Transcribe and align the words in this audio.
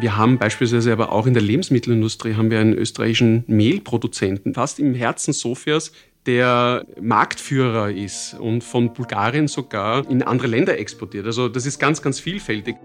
Wir 0.00 0.16
haben 0.16 0.38
beispielsweise 0.38 0.92
aber 0.92 1.12
auch 1.12 1.26
in 1.26 1.34
der 1.34 1.42
Lebensmittelindustrie 1.42 2.34
haben 2.34 2.50
wir 2.50 2.58
einen 2.58 2.74
österreichischen 2.74 3.44
Mehlproduzenten, 3.46 4.54
fast 4.54 4.80
im 4.80 4.94
Herzen 4.94 5.32
Sofias, 5.32 5.92
der 6.26 6.86
Marktführer 7.00 7.90
ist 7.90 8.34
und 8.34 8.64
von 8.64 8.92
Bulgarien 8.92 9.46
sogar 9.46 10.08
in 10.10 10.22
andere 10.22 10.48
Länder 10.48 10.78
exportiert. 10.78 11.26
Also 11.26 11.48
das 11.48 11.66
ist 11.66 11.78
ganz, 11.78 12.02
ganz 12.02 12.18
vielfältig. 12.18 12.76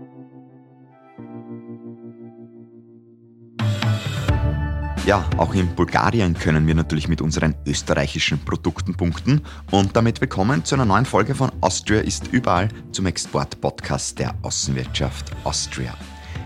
Ja, 5.06 5.28
auch 5.38 5.56
in 5.56 5.74
Bulgarien 5.74 6.36
können 6.36 6.68
wir 6.68 6.76
natürlich 6.76 7.08
mit 7.08 7.22
unseren 7.22 7.56
österreichischen 7.66 8.38
Produkten 8.46 8.96
punkten. 8.96 9.42
Und 9.72 9.96
damit 9.96 10.22
willkommen 10.22 10.64
zu 10.64 10.76
einer 10.76 10.86
neuen 10.86 11.06
Folge 11.06 11.34
von 11.34 11.52
Austria 11.62 12.02
ist 12.02 12.28
überall 12.32 12.68
zum 12.92 13.08
Export-Podcast 13.08 14.20
der 14.20 14.36
Außenwirtschaft 14.44 15.32
Austria. 15.46 15.98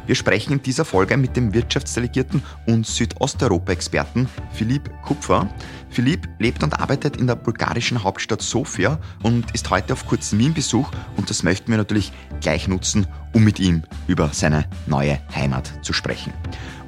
Wir 0.06 0.16
sprechen 0.16 0.54
in 0.54 0.62
dieser 0.62 0.84
Folge 0.84 1.16
mit 1.16 1.38
dem 1.38 1.54
Wirtschaftsdelegierten 1.54 2.44
und 2.68 2.86
Südosteuropa-Experten 2.86 4.28
Philipp 4.52 4.90
Kupfer. 5.02 5.48
Philipp 5.90 6.28
lebt 6.40 6.62
und 6.62 6.78
arbeitet 6.78 7.18
in 7.18 7.28
der 7.28 7.36
bulgarischen 7.36 8.04
Hauptstadt 8.04 8.42
Sofia 8.42 9.00
und 9.22 9.52
ist 9.52 9.70
heute 9.70 9.94
auf 9.94 10.06
kurzen 10.06 10.40
Wien-Besuch 10.40 10.92
und 11.16 11.30
das 11.30 11.44
möchten 11.44 11.72
wir 11.72 11.78
natürlich 11.78 12.12
gleich 12.42 12.68
nutzen, 12.68 13.08
um 13.34 13.46
mit 13.46 13.60
ihm 13.60 13.84
über 14.08 14.30
seine 14.34 14.66
neue 14.88 15.20
Heimat 15.34 15.72
zu 15.84 15.94
sprechen. 15.94 16.34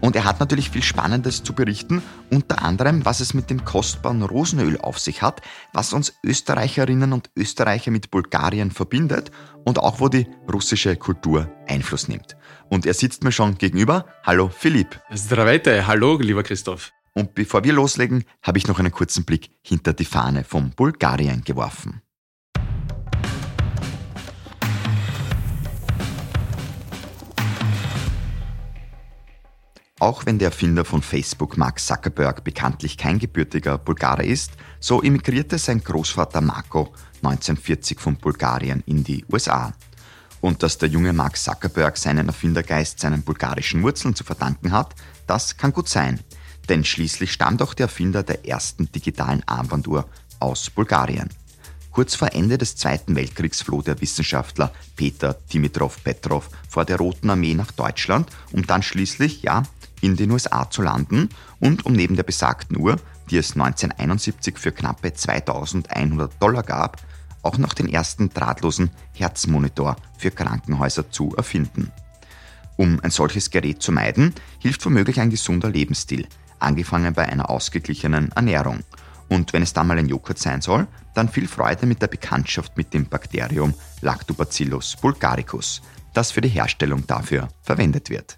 Und 0.06 0.16
er 0.16 0.24
hat 0.24 0.40
natürlich 0.40 0.70
viel 0.70 0.84
Spannendes 0.84 1.42
zu 1.42 1.54
berichten, 1.54 2.04
unter 2.30 2.62
anderem, 2.62 3.06
was 3.06 3.22
es 3.22 3.34
mit 3.34 3.50
dem 3.50 3.66
kostbaren 3.66 4.22
Rosenöl 4.22 4.78
auf 4.80 5.00
sich 5.00 5.24
hat, 5.24 5.42
was 5.74 5.94
uns 5.94 6.14
Österreicherinnen 6.24 7.12
und 7.12 7.32
Österreicher 7.36 7.90
mit 7.90 8.12
Bulgarien 8.12 8.70
verbindet 8.70 9.32
und 9.64 9.80
auch 9.80 10.00
wo 10.00 10.08
die 10.08 10.28
russische 10.48 10.96
Kultur 10.96 11.50
Einfluss 11.68 12.08
nimmt. 12.08 12.38
Und 12.70 12.86
er 12.86 12.94
sitzt 12.94 13.24
mir 13.24 13.32
schon 13.32 13.58
gegenüber. 13.58 14.06
Hallo 14.24 14.48
Philipp. 14.56 15.02
Zdravete, 15.12 15.88
hallo 15.88 16.20
lieber 16.20 16.44
Christoph. 16.44 16.92
Und 17.16 17.34
bevor 17.34 17.64
wir 17.64 17.74
loslegen, 17.74 18.26
habe 18.44 18.60
ich 18.60 18.68
noch 18.68 18.78
einen 18.78 18.92
kurzen 18.92 19.26
Blick 19.26 19.50
hinter 19.64 19.94
die 19.94 20.06
Fahne 20.06 20.44
von 20.44 20.70
Bulgarien 20.70 21.44
geworfen. 21.44 22.04
Auch 30.02 30.26
wenn 30.26 30.40
der 30.40 30.50
Erfinder 30.50 30.84
von 30.84 31.02
Facebook, 31.02 31.58
Mark 31.58 31.80
Zuckerberg, 31.80 32.44
bekanntlich 32.44 32.98
kein 32.98 33.18
gebürtiger 33.18 33.78
Bulgarer 33.78 34.26
ist, 34.26 34.52
so 34.82 35.02
emigrierte 35.02 35.58
sein 35.58 35.82
Großvater 35.82 36.42
Marco 36.42 36.94
1940 37.24 38.02
von 38.02 38.18
Bulgarien 38.18 38.84
in 38.88 39.06
die 39.06 39.24
USA. 39.32 39.72
Und 40.42 40.64
dass 40.64 40.78
der 40.78 40.90
junge 40.90 41.14
Mark 41.14 41.38
Zuckerberg 41.38 41.96
seinen 41.96 42.28
Erfindergeist 42.28 43.00
seinen 43.00 43.24
bulgarischen 43.24 43.84
Wurzeln 43.84 44.16
zu 44.16 44.26
verdanken 44.26 44.74
hat, 44.74 44.96
das 45.28 45.56
kann 45.56 45.72
gut 45.72 45.88
sein. 45.88 46.20
Denn 46.68 46.84
schließlich 46.84 47.32
stammt 47.32 47.62
auch 47.62 47.74
der 47.74 47.86
Erfinder 47.86 48.22
der 48.22 48.46
ersten 48.46 48.92
digitalen 48.92 49.44
Armbanduhr 49.48 50.10
aus 50.42 50.70
Bulgarien. 50.70 51.30
Kurz 51.96 52.14
vor 52.14 52.34
Ende 52.34 52.58
des 52.58 52.76
Zweiten 52.76 53.16
Weltkriegs 53.16 53.62
floh 53.62 53.82
der 53.82 54.02
Wissenschaftler 54.02 54.74
Peter 54.98 55.38
Dimitrov 55.54 56.04
Petrov 56.04 56.50
vor 56.68 56.84
der 56.84 56.98
Roten 56.98 57.30
Armee 57.30 57.54
nach 57.54 57.72
Deutschland, 57.72 58.30
um 58.52 58.68
dann 58.68 58.84
schließlich, 58.84 59.44
ja, 59.44 59.64
in 60.06 60.16
den 60.16 60.32
USA 60.32 60.70
zu 60.70 60.82
landen 60.82 61.30
und 61.60 61.86
um 61.86 61.94
neben 61.94 62.16
der 62.16 62.24
besagten 62.24 62.78
Uhr, 62.78 62.98
die 63.30 63.38
es 63.38 63.54
1971 63.54 64.60
für 64.60 64.72
knappe 64.72 65.14
2100 65.14 66.32
Dollar 66.42 66.64
gab, 66.64 67.02
auch 67.42 67.58
noch 67.58 67.74
den 67.74 67.90
ersten 67.90 68.30
drahtlosen 68.30 68.92
Herzmonitor 69.14 69.96
für 70.18 70.32
Krankenhäuser 70.32 71.10
zu 71.12 71.36
erfinden. 71.36 71.92
Um 72.78 73.00
ein 73.02 73.12
solches 73.12 73.50
Gerät 73.50 73.82
zu 73.82 73.92
meiden, 73.92 74.34
hilft 74.60 74.86
womöglich 74.86 75.20
ein 75.20 75.30
gesunder 75.30 75.70
Lebensstil, 75.70 76.28
angefangen 76.60 77.14
bei 77.14 77.28
einer 77.28 77.50
ausgeglichenen 77.50 78.32
Ernährung. 78.34 78.84
Und 79.28 79.54
wenn 79.54 79.64
es 79.64 79.74
dann 79.74 79.88
mal 79.88 79.98
ein 79.98 80.10
Joghurt 80.10 80.38
sein 80.38 80.62
soll, 80.62 80.88
dann 81.16 81.30
viel 81.30 81.48
Freude 81.48 81.86
mit 81.86 82.02
der 82.02 82.08
Bekanntschaft 82.08 82.78
mit 82.78 82.94
dem 82.94 83.08
Bakterium 83.08 83.74
Lactobacillus 84.02 84.98
bulgaricus, 84.98 85.82
das 86.14 86.32
für 86.32 86.42
die 86.42 86.50
Herstellung 86.50 87.08
dafür 87.08 87.48
verwendet 87.64 88.10
wird. 88.10 88.38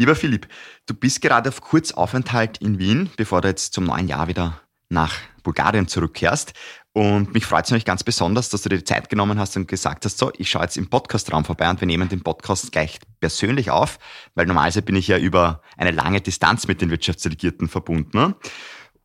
Lieber 0.00 0.14
Philipp, 0.14 0.46
du 0.86 0.94
bist 0.94 1.20
gerade 1.20 1.48
auf 1.48 1.60
Kurzaufenthalt 1.60 2.58
in 2.58 2.78
Wien, 2.78 3.10
bevor 3.16 3.40
du 3.40 3.48
jetzt 3.48 3.72
zum 3.72 3.82
neuen 3.82 4.06
Jahr 4.06 4.28
wieder 4.28 4.60
nach 4.88 5.12
Bulgarien 5.42 5.88
zurückkehrst. 5.88 6.52
Und 6.92 7.34
mich 7.34 7.44
freut 7.44 7.64
es 7.64 7.72
nämlich 7.72 7.84
ganz 7.84 8.04
besonders, 8.04 8.48
dass 8.48 8.62
du 8.62 8.68
dir 8.68 8.78
die 8.78 8.84
Zeit 8.84 9.08
genommen 9.08 9.40
hast 9.40 9.56
und 9.56 9.66
gesagt 9.66 10.04
hast, 10.04 10.18
so, 10.18 10.30
ich 10.38 10.50
schaue 10.50 10.62
jetzt 10.62 10.76
im 10.76 10.88
Podcastraum 10.88 11.44
vorbei 11.44 11.68
und 11.68 11.80
wir 11.80 11.86
nehmen 11.86 12.08
den 12.08 12.22
Podcast 12.22 12.70
gleich 12.70 13.00
persönlich 13.18 13.72
auf, 13.72 13.98
weil 14.36 14.46
normalerweise 14.46 14.82
bin 14.82 14.94
ich 14.94 15.08
ja 15.08 15.18
über 15.18 15.62
eine 15.76 15.90
lange 15.90 16.20
Distanz 16.20 16.68
mit 16.68 16.80
den 16.80 16.90
Wirtschaftsdelegierten 16.90 17.68
verbunden. 17.68 18.36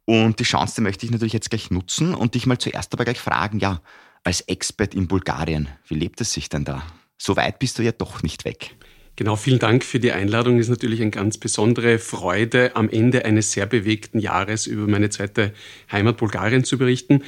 Und 0.06 0.40
die 0.40 0.44
Chance 0.44 0.76
die 0.76 0.82
möchte 0.82 1.08
ich 1.08 1.12
natürlich 1.12 1.34
jetzt 1.34 1.50
gleich 1.50 1.72
nutzen 1.72 2.14
und 2.14 2.36
dich 2.36 2.46
mal 2.46 2.60
zuerst 2.60 2.94
aber 2.94 3.04
gleich 3.04 3.20
fragen, 3.20 3.58
ja, 3.58 3.82
als 4.24 4.42
Expert 4.42 4.94
in 4.94 5.08
Bulgarien, 5.08 5.70
wie 5.88 5.96
lebt 5.96 6.22
es 6.22 6.34
sich 6.34 6.50
denn 6.50 6.66
da? 6.66 6.84
So 7.18 7.36
weit 7.36 7.58
bist 7.58 7.80
du 7.80 7.84
ja 7.84 7.92
doch 7.92 8.22
nicht 8.22 8.46
weg. 8.46 8.76
Genau, 9.16 9.36
vielen 9.36 9.60
Dank 9.60 9.84
für 9.84 10.00
die 10.00 10.12
Einladung. 10.12 10.58
Es 10.58 10.66
ist 10.66 10.72
natürlich 10.72 11.00
eine 11.00 11.12
ganz 11.12 11.38
besondere 11.38 12.00
Freude, 12.00 12.76
am 12.76 12.90
Ende 12.90 13.26
eines 13.26 13.52
sehr 13.52 13.68
bewegten 13.68 14.20
Jahres 14.20 14.66
über 14.66 14.88
meine 14.88 15.10
zweite 15.10 15.54
Heimat 15.92 16.18
Bulgarien 16.18 16.64
zu 16.64 16.80
berichten. 16.80 17.24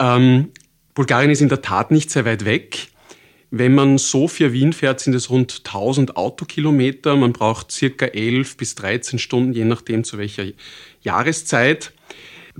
Ähm, 0.00 0.48
Bulgarien 0.94 1.30
ist 1.30 1.40
in 1.40 1.48
der 1.48 1.62
Tat 1.62 1.92
nicht 1.92 2.10
sehr 2.10 2.24
weit 2.24 2.44
weg. 2.44 2.88
Wenn 3.52 3.74
man 3.74 3.98
Sofia 3.98 4.52
Wien 4.52 4.72
fährt, 4.72 5.00
sind 5.00 5.14
es 5.14 5.30
rund 5.30 5.62
1000 5.64 6.16
Autokilometer. 6.16 7.14
Man 7.14 7.32
braucht 7.32 7.70
circa 7.70 8.06
11 8.06 8.56
bis 8.56 8.74
13 8.74 9.18
Stunden, 9.20 9.52
je 9.52 9.64
nachdem 9.64 10.02
zu 10.02 10.18
welcher 10.18 10.46
Jahreszeit. 11.02 11.92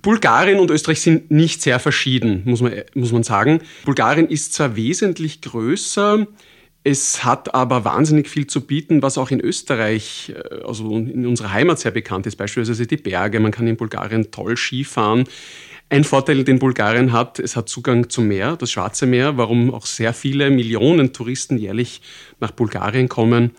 Bulgarien 0.01 0.61
und 0.61 0.71
Österreich 0.71 1.01
sind 1.01 1.31
nicht 1.31 1.63
sehr 1.63 1.81
verschieden, 1.81 2.43
muss 2.45 2.61
man, 2.61 2.73
muss 2.95 3.13
man 3.13 3.25
sagen. 3.25 3.61
Bulgarien 3.85 4.29
ist 4.29 4.55
zwar 4.55 4.77
wesentlich 4.77 5.41
größer, 5.41 6.27
es 6.83 7.25
hat 7.25 7.55
aber 7.55 7.85
wahnsinnig 7.85 8.29
viel 8.29 8.47
zu 8.47 8.63
bieten, 8.63 9.03
was 9.03 9.19
auch 9.19 9.31
in 9.31 9.41
Österreich, 9.41 10.33
äh, 10.35 10.63
also 10.65 10.97
in 10.97 11.27
unserer 11.27 11.53
Heimat 11.53 11.79
sehr 11.79 11.91
bekannt 11.91 12.27
ist, 12.27 12.37
beispielsweise 12.37 12.87
die 12.87 12.97
Berge. 12.97 13.41
Man 13.41 13.53
kann 13.53 13.67
in 13.67 13.77
Bulgarien 13.77 14.31
toll 14.31 14.57
Skifahren. 14.57 15.25
Ein 15.91 16.05
Vorteil, 16.05 16.45
den 16.45 16.61
Bulgarien 16.61 17.13
hat, 17.13 17.41
es 17.41 17.57
hat 17.57 17.69
Zugang 17.69 18.09
zum 18.09 18.29
Meer, 18.29 18.57
das 18.57 18.71
Schwarze 18.71 19.07
Meer, 19.07 19.37
warum 19.37 19.75
auch 19.75 19.87
sehr 19.87 20.15
viele 20.15 20.49
Millionen 20.51 21.13
Touristen 21.13 21.59
jährlich 21.59 22.01
nach 22.39 22.53
Bulgarien 22.53 23.09
kommen. 23.09 23.51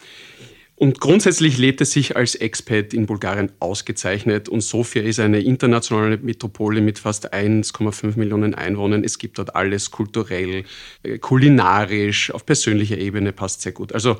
Und 0.81 0.99
grundsätzlich 0.99 1.59
lebt 1.59 1.79
es 1.81 1.91
sich 1.91 2.15
als 2.15 2.33
Expat 2.33 2.95
in 2.95 3.05
Bulgarien 3.05 3.51
ausgezeichnet. 3.59 4.49
Und 4.49 4.61
Sofia 4.61 5.03
ist 5.03 5.19
eine 5.19 5.39
internationale 5.39 6.17
Metropole 6.17 6.81
mit 6.81 6.97
fast 6.97 7.35
1,5 7.35 8.17
Millionen 8.17 8.55
Einwohnern. 8.55 9.03
Es 9.03 9.19
gibt 9.19 9.37
dort 9.37 9.55
alles 9.55 9.91
kulturell, 9.91 10.63
äh, 11.03 11.19
kulinarisch, 11.19 12.31
auf 12.31 12.47
persönlicher 12.47 12.97
Ebene 12.97 13.31
passt 13.31 13.61
sehr 13.61 13.73
gut. 13.73 13.93
Also 13.93 14.19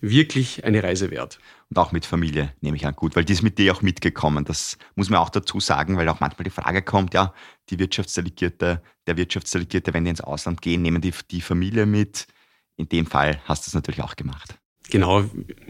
wirklich 0.00 0.64
eine 0.64 0.82
Reise 0.82 1.10
wert. 1.10 1.40
Und 1.68 1.78
auch 1.78 1.92
mit 1.92 2.06
Familie 2.06 2.54
nehme 2.62 2.78
ich 2.78 2.86
an 2.86 2.96
gut, 2.96 3.14
weil 3.14 3.26
die 3.26 3.34
ist 3.34 3.42
mit 3.42 3.58
dir 3.58 3.74
auch 3.74 3.82
mitgekommen. 3.82 4.46
Das 4.46 4.78
muss 4.94 5.10
man 5.10 5.20
auch 5.20 5.28
dazu 5.28 5.60
sagen, 5.60 5.98
weil 5.98 6.08
auch 6.08 6.20
manchmal 6.20 6.44
die 6.44 6.48
Frage 6.50 6.80
kommt, 6.80 7.12
ja, 7.12 7.34
die 7.68 7.78
Wirtschaftsdelegierte, 7.78 8.80
der 9.06 9.16
Wirtschaftsdelegierte, 9.18 9.92
wenn 9.92 10.04
die 10.04 10.10
ins 10.12 10.22
Ausland 10.22 10.62
gehen, 10.62 10.80
nehmen 10.80 11.02
die 11.02 11.12
die 11.30 11.42
Familie 11.42 11.84
mit. 11.84 12.28
In 12.76 12.88
dem 12.88 13.04
Fall 13.04 13.42
hast 13.44 13.66
du 13.66 13.68
es 13.68 13.74
natürlich 13.74 14.00
auch 14.00 14.16
gemacht. 14.16 14.58
Genau, 14.90 15.24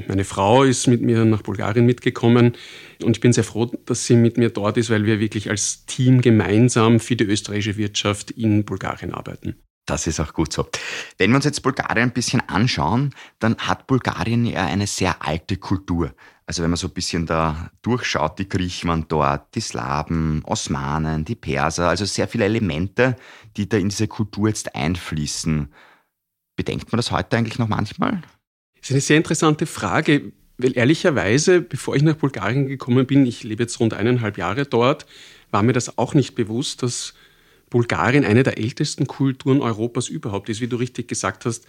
meine 0.06 0.25
Frau 0.25 0.62
ist 0.62 0.87
mit 0.87 1.03
mir 1.03 1.25
nach 1.25 1.43
Bulgarien 1.43 1.84
mitgekommen 1.84 2.56
und 3.03 3.17
ich 3.17 3.21
bin 3.21 3.33
sehr 3.33 3.43
froh, 3.43 3.67
dass 3.84 4.06
sie 4.06 4.15
mit 4.15 4.37
mir 4.37 4.51
dort 4.51 4.77
ist, 4.77 4.91
weil 4.91 5.06
wir 5.06 5.19
wirklich 5.19 5.51
als 5.51 5.87
Team 5.87 6.21
gemeinsam 6.21 7.00
für 7.00 7.17
die 7.17 7.25
österreichische 7.25 7.76
Wirtschaft 7.76 8.31
in 8.31 8.65
Bulgarien 8.65 9.12
arbeiten. 9.12 9.56
Das 9.87 10.06
ist 10.06 10.20
auch 10.20 10.35
gut 10.35 10.53
so. 10.53 10.69
Wenn 11.17 11.31
wir 11.31 11.37
uns 11.37 11.47
jetzt 11.47 11.62
Bulgarien 11.62 12.11
ein 12.11 12.12
bisschen 12.12 12.43
anschauen, 12.47 13.15
dann 13.38 13.56
hat 13.56 13.87
Bulgarien 13.87 14.44
ja 14.44 14.67
eine 14.67 14.87
sehr 14.87 15.26
alte 15.26 15.56
Kultur. 15.56 16.15
Also 16.47 16.62
wenn 16.62 16.70
man 16.70 16.76
so 16.76 16.88
ein 16.88 16.94
bisschen 16.94 17.26
da 17.26 17.70
durchschaut, 17.82 18.38
die 18.38 18.49
Griechen 18.49 18.88
waren 18.88 19.06
dort, 19.09 19.55
die 19.55 19.61
Slawen, 19.61 20.43
Osmanen, 20.44 21.25
die 21.25 21.35
Perser, 21.35 21.88
also 21.88 22.05
sehr 22.05 22.29
viele 22.29 22.44
Elemente, 22.44 23.17
die 23.56 23.69
da 23.69 23.79
in 23.79 23.88
diese 23.88 24.09
Kultur 24.09 24.49
jetzt 24.49 24.75
einfließen. 24.75 25.73
Bedenkt 26.56 26.93
man 26.93 26.99
das 26.99 27.11
heute 27.11 27.37
eigentlich 27.37 27.59
noch 27.59 27.69
manchmal? 27.69 28.23
Das 28.81 28.91
ist 28.91 28.95
eine 28.95 29.01
sehr 29.01 29.17
interessante 29.17 29.67
Frage, 29.67 30.33
weil 30.59 30.77
ehrlicherweise, 30.77 31.61
bevor 31.61 31.97
ich 31.97 32.03
nach 32.03 32.17
Bulgarien 32.17 32.67
gekommen 32.67 33.07
bin, 33.07 33.27
ich 33.27 33.45
lebe 33.45 33.63
jetzt 33.63 33.79
rund 33.81 33.95
eineinhalb 33.95 34.39
Jahre 34.39 34.65
dort, 34.65 35.07
war 35.51 35.63
mir 35.63 35.73
das 35.73 35.99
auch 35.99 36.15
nicht 36.15 36.35
bewusst, 36.35 36.83
dass 36.83 37.15
Bulgarien 37.71 38.25
eine 38.25 38.43
der 38.43 38.59
ältesten 38.59 39.07
Kulturen 39.07 39.61
Europas 39.61 40.09
überhaupt 40.09 40.49
ist. 40.49 40.61
Wie 40.61 40.69
du 40.69 40.77
richtig 40.77 41.09
gesagt 41.09 41.45
hast, 41.45 41.67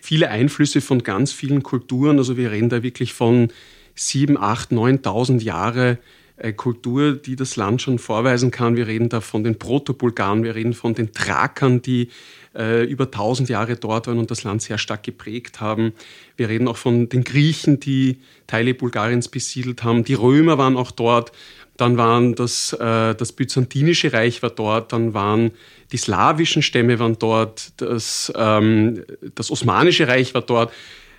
viele 0.00 0.28
Einflüsse 0.28 0.80
von 0.80 1.02
ganz 1.02 1.32
vielen 1.32 1.62
Kulturen. 1.62 2.18
Also 2.18 2.36
wir 2.36 2.50
reden 2.50 2.68
da 2.68 2.82
wirklich 2.82 3.12
von 3.12 3.48
sieben, 3.94 4.38
acht, 4.38 4.72
neuntausend 4.72 5.42
Jahre 5.42 5.98
Kultur, 6.50 7.12
die 7.12 7.36
das 7.36 7.54
Land 7.54 7.82
schon 7.82 8.00
vorweisen 8.00 8.50
kann. 8.50 8.74
Wir 8.74 8.88
reden 8.88 9.08
da 9.08 9.20
von 9.20 9.44
den 9.44 9.58
Proto-Bulgaren, 9.58 10.42
wir 10.42 10.56
reden 10.56 10.74
von 10.74 10.94
den 10.94 11.12
Thrakern, 11.12 11.82
die 11.82 12.08
äh, 12.56 12.84
über 12.84 13.04
1000 13.04 13.48
Jahre 13.48 13.76
dort 13.76 14.08
waren 14.08 14.18
und 14.18 14.30
das 14.30 14.42
Land 14.42 14.62
sehr 14.62 14.78
stark 14.78 15.04
geprägt 15.04 15.60
haben. 15.60 15.92
Wir 16.36 16.48
reden 16.48 16.66
auch 16.66 16.76
von 16.76 17.08
den 17.08 17.22
Griechen, 17.22 17.78
die 17.78 18.18
Teile 18.48 18.74
Bulgariens 18.74 19.28
besiedelt 19.28 19.84
haben. 19.84 20.02
Die 20.02 20.14
Römer 20.14 20.58
waren 20.58 20.76
auch 20.76 20.90
dort. 20.90 21.32
Dann 21.76 21.96
waren 21.96 22.34
das, 22.34 22.72
äh, 22.74 23.14
das 23.14 23.32
Byzantinische 23.32 24.12
Reich 24.12 24.42
war 24.42 24.50
dort, 24.50 24.92
dann 24.92 25.14
waren 25.14 25.52
die 25.90 25.96
slawischen 25.96 26.62
Stämme 26.62 26.98
waren 26.98 27.18
dort, 27.18 27.80
das, 27.80 28.32
ähm, 28.36 29.04
das 29.34 29.50
Osmanische 29.50 30.08
Reich 30.08 30.34
war 30.34 30.42
dort. 30.42 30.72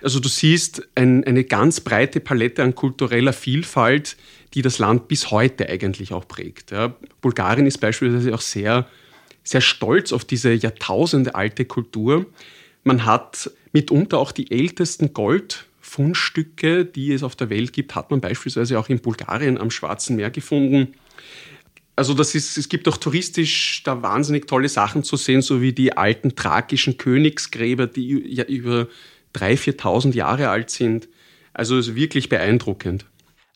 Also 0.04 0.20
du 0.20 0.28
siehst 0.28 0.86
ein, 0.94 1.24
eine 1.24 1.44
ganz 1.44 1.80
breite 1.80 2.20
Palette 2.20 2.62
an 2.62 2.74
kultureller 2.74 3.32
Vielfalt, 3.32 4.18
die 4.52 4.60
das 4.60 4.78
Land 4.78 5.08
bis 5.08 5.30
heute 5.30 5.66
eigentlich 5.66 6.12
auch 6.12 6.28
prägt. 6.28 6.72
Ja. 6.72 6.94
Bulgarien 7.22 7.66
ist 7.66 7.78
beispielsweise 7.78 8.34
auch 8.34 8.42
sehr, 8.42 8.86
sehr 9.44 9.62
stolz 9.62 10.12
auf 10.12 10.26
diese 10.26 10.52
Jahrtausende 10.52 11.34
alte 11.34 11.64
Kultur. 11.64 12.26
Man 12.84 13.06
hat 13.06 13.50
mitunter 13.72 14.18
auch 14.18 14.30
die 14.30 14.50
ältesten 14.50 15.14
Goldfundstücke, 15.14 16.84
die 16.84 17.14
es 17.14 17.22
auf 17.22 17.34
der 17.34 17.48
Welt 17.48 17.72
gibt, 17.72 17.94
hat 17.94 18.10
man 18.10 18.20
beispielsweise 18.20 18.78
auch 18.78 18.90
in 18.90 19.00
Bulgarien 19.00 19.56
am 19.56 19.70
Schwarzen 19.70 20.16
Meer 20.16 20.30
gefunden. 20.30 20.92
Also 21.96 22.12
das 22.12 22.34
ist, 22.34 22.58
es 22.58 22.68
gibt 22.68 22.88
auch 22.88 22.98
touristisch 22.98 23.82
da 23.84 24.02
wahnsinnig 24.02 24.48
tolle 24.48 24.68
Sachen 24.68 25.02
zu 25.02 25.16
sehen, 25.16 25.40
so 25.40 25.62
wie 25.62 25.72
die 25.72 25.96
alten 25.96 26.36
thrakischen 26.36 26.98
Königsgräber, 26.98 27.86
die 27.86 28.22
ja 28.34 28.44
über 28.44 28.88
3.000, 29.34 29.80
4.000 29.80 30.14
Jahre 30.14 30.48
alt 30.48 30.70
sind. 30.70 31.08
Also 31.52 31.78
ist 31.78 31.94
wirklich 31.94 32.28
beeindruckend. 32.28 33.06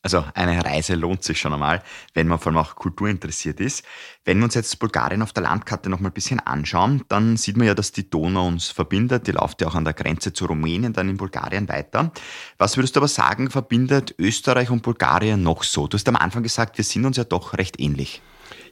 Also 0.00 0.24
eine 0.34 0.64
Reise 0.64 0.94
lohnt 0.94 1.24
sich 1.24 1.40
schon 1.40 1.52
einmal, 1.52 1.82
wenn 2.14 2.28
man 2.28 2.38
vor 2.38 2.52
allem 2.52 2.58
auch 2.58 2.76
Kultur 2.76 3.08
interessiert 3.08 3.58
ist. 3.58 3.84
Wenn 4.24 4.38
wir 4.38 4.44
uns 4.44 4.54
jetzt 4.54 4.78
Bulgarien 4.78 5.22
auf 5.22 5.32
der 5.32 5.42
Landkarte 5.42 5.90
noch 5.90 5.98
mal 5.98 6.10
ein 6.10 6.14
bisschen 6.14 6.38
anschauen, 6.38 7.02
dann 7.08 7.36
sieht 7.36 7.56
man 7.56 7.66
ja, 7.66 7.74
dass 7.74 7.90
die 7.90 8.08
Donau 8.08 8.46
uns 8.46 8.68
verbindet. 8.68 9.26
Die 9.26 9.32
läuft 9.32 9.60
ja 9.60 9.66
auch 9.66 9.74
an 9.74 9.84
der 9.84 9.94
Grenze 9.94 10.32
zu 10.32 10.46
Rumänien, 10.46 10.92
dann 10.92 11.08
in 11.08 11.16
Bulgarien 11.16 11.68
weiter. 11.68 12.12
Was 12.58 12.76
würdest 12.76 12.94
du 12.94 13.00
aber 13.00 13.08
sagen, 13.08 13.50
verbindet 13.50 14.14
Österreich 14.18 14.70
und 14.70 14.82
Bulgarien 14.82 15.42
noch 15.42 15.64
so? 15.64 15.88
Du 15.88 15.96
hast 15.96 16.08
am 16.08 16.16
Anfang 16.16 16.44
gesagt, 16.44 16.78
wir 16.78 16.84
sind 16.84 17.04
uns 17.04 17.16
ja 17.16 17.24
doch 17.24 17.54
recht 17.54 17.80
ähnlich. 17.80 18.22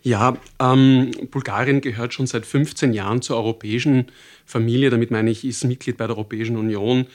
Ja, 0.02 0.36
ähm, 0.60 1.10
Bulgarien 1.30 1.80
gehört 1.80 2.14
schon 2.14 2.26
seit 2.26 2.46
15 2.46 2.92
Jahren 2.92 3.22
zur 3.22 3.36
europäischen 3.36 4.06
Familie. 4.44 4.90
Damit 4.90 5.10
meine 5.10 5.30
ich, 5.30 5.44
ist 5.44 5.64
Mitglied 5.64 5.96
bei 5.96 6.06
der 6.06 6.16
Europäischen 6.16 6.56
Union. 6.56 7.06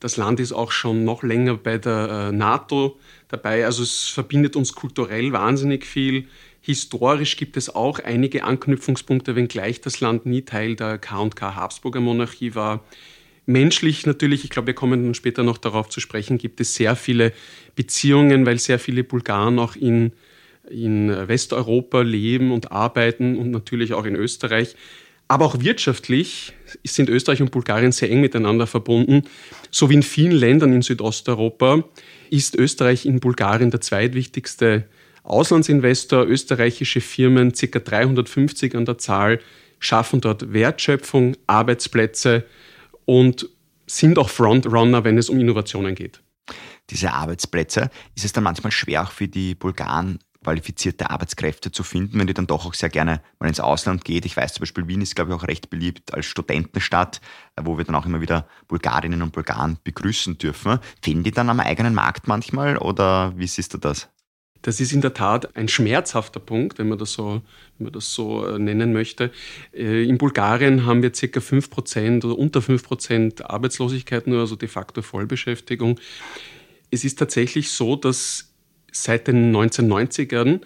Das 0.00 0.16
Land 0.16 0.40
ist 0.40 0.52
auch 0.52 0.72
schon 0.72 1.04
noch 1.04 1.22
länger 1.22 1.56
bei 1.56 1.76
der 1.76 2.30
äh, 2.30 2.32
NATO 2.32 2.98
dabei. 3.28 3.66
Also 3.66 3.82
es 3.82 4.08
verbindet 4.08 4.56
uns 4.56 4.72
kulturell 4.72 5.32
wahnsinnig 5.32 5.84
viel. 5.84 6.26
Historisch 6.62 7.36
gibt 7.36 7.56
es 7.56 7.74
auch 7.74 7.98
einige 8.00 8.44
Anknüpfungspunkte, 8.44 9.36
wenngleich 9.36 9.80
das 9.80 10.00
Land 10.00 10.26
nie 10.26 10.42
Teil 10.42 10.76
der 10.76 10.98
K&K 10.98 11.54
Habsburger 11.54 12.00
Monarchie 12.00 12.54
war. 12.54 12.84
Menschlich 13.46 14.06
natürlich, 14.06 14.44
ich 14.44 14.50
glaube, 14.50 14.68
wir 14.68 14.74
kommen 14.74 15.02
dann 15.02 15.14
später 15.14 15.42
noch 15.42 15.58
darauf 15.58 15.88
zu 15.88 16.00
sprechen, 16.00 16.38
gibt 16.38 16.60
es 16.60 16.74
sehr 16.74 16.96
viele 16.96 17.32
Beziehungen, 17.74 18.46
weil 18.46 18.58
sehr 18.58 18.78
viele 18.78 19.04
Bulgaren 19.04 19.58
auch 19.58 19.74
in, 19.74 20.12
in 20.70 21.10
Westeuropa 21.28 22.02
leben 22.02 22.52
und 22.52 22.72
arbeiten 22.72 23.36
und 23.36 23.50
natürlich 23.50 23.92
auch 23.92 24.04
in 24.04 24.14
Österreich. 24.14 24.76
Aber 25.28 25.44
auch 25.44 25.60
wirtschaftlich 25.60 26.54
sind 26.82 27.08
Österreich 27.08 27.40
und 27.40 27.52
Bulgarien 27.52 27.92
sehr 27.92 28.10
eng 28.10 28.20
miteinander 28.20 28.66
verbunden. 28.66 29.22
So 29.70 29.88
wie 29.88 29.94
in 29.94 30.02
vielen 30.02 30.32
Ländern 30.32 30.72
in 30.72 30.82
Südosteuropa 30.82 31.84
ist 32.30 32.56
Österreich 32.56 33.06
in 33.06 33.20
Bulgarien 33.20 33.70
der 33.70 33.80
zweitwichtigste 33.80 34.88
Auslandsinvestor. 35.22 36.26
Österreichische 36.26 37.00
Firmen, 37.00 37.52
ca. 37.52 37.78
350 37.78 38.74
an 38.74 38.86
der 38.86 38.98
Zahl, 38.98 39.38
schaffen 39.78 40.20
dort 40.20 40.52
Wertschöpfung, 40.52 41.36
Arbeitsplätze 41.46 42.44
und 43.04 43.48
sind 43.86 44.18
auch 44.18 44.28
Frontrunner, 44.30 45.04
wenn 45.04 45.18
es 45.18 45.28
um 45.28 45.38
Innovationen 45.38 45.94
geht. 45.94 46.20
Diese 46.90 47.12
Arbeitsplätze, 47.12 47.90
ist 48.16 48.24
es 48.24 48.32
dann 48.32 48.44
manchmal 48.44 48.72
schwer 48.72 49.04
auch 49.04 49.12
für 49.12 49.28
die 49.28 49.54
Bulgaren, 49.54 50.18
qualifizierte 50.42 51.10
Arbeitskräfte 51.10 51.70
zu 51.70 51.82
finden, 51.82 52.18
wenn 52.18 52.26
die 52.26 52.34
dann 52.34 52.46
doch 52.46 52.66
auch 52.66 52.74
sehr 52.74 52.88
gerne 52.88 53.20
mal 53.38 53.48
ins 53.48 53.60
Ausland 53.60 54.04
geht. 54.04 54.24
Ich 54.24 54.36
weiß 54.36 54.54
zum 54.54 54.62
Beispiel, 54.62 54.88
Wien 54.88 55.02
ist, 55.02 55.14
glaube 55.14 55.30
ich, 55.30 55.36
auch 55.36 55.46
recht 55.46 55.70
beliebt 55.70 56.14
als 56.14 56.26
Studentenstadt, 56.26 57.20
äh, 57.56 57.62
wo 57.64 57.76
wir 57.76 57.84
dann 57.84 57.94
auch 57.94 58.06
immer 58.06 58.20
wieder 58.20 58.46
Bulgarinnen 58.68 59.22
und 59.22 59.32
Bulgaren 59.32 59.78
begrüßen 59.84 60.38
dürfen. 60.38 60.78
Fehlen 61.02 61.22
die 61.22 61.30
dann 61.30 61.50
am 61.50 61.60
eigenen 61.60 61.94
Markt 61.94 62.26
manchmal 62.26 62.78
oder 62.78 63.36
wie 63.36 63.46
siehst 63.46 63.74
du 63.74 63.78
das? 63.78 64.08
Das 64.62 64.78
ist 64.78 64.92
in 64.92 65.00
der 65.00 65.14
Tat 65.14 65.56
ein 65.56 65.68
schmerzhafter 65.68 66.40
Punkt, 66.40 66.78
wenn 66.78 66.88
man 66.88 66.98
das 66.98 67.14
so, 67.14 67.40
wenn 67.78 67.84
man 67.84 67.92
das 67.92 68.12
so 68.12 68.46
äh, 68.46 68.58
nennen 68.58 68.92
möchte. 68.92 69.30
Äh, 69.72 70.04
in 70.04 70.18
Bulgarien 70.18 70.84
haben 70.84 71.02
wir 71.02 71.14
circa 71.14 71.40
5% 71.40 72.24
oder 72.24 72.38
unter 72.38 72.60
5% 72.60 73.42
Arbeitslosigkeit, 73.42 74.26
nur 74.26 74.40
also 74.40 74.56
de 74.56 74.68
facto 74.68 75.00
Vollbeschäftigung. 75.00 75.98
Es 76.90 77.04
ist 77.04 77.18
tatsächlich 77.18 77.70
so, 77.70 77.96
dass 77.96 78.49
seit 78.92 79.28
den 79.28 79.54
1990ern 79.54 80.60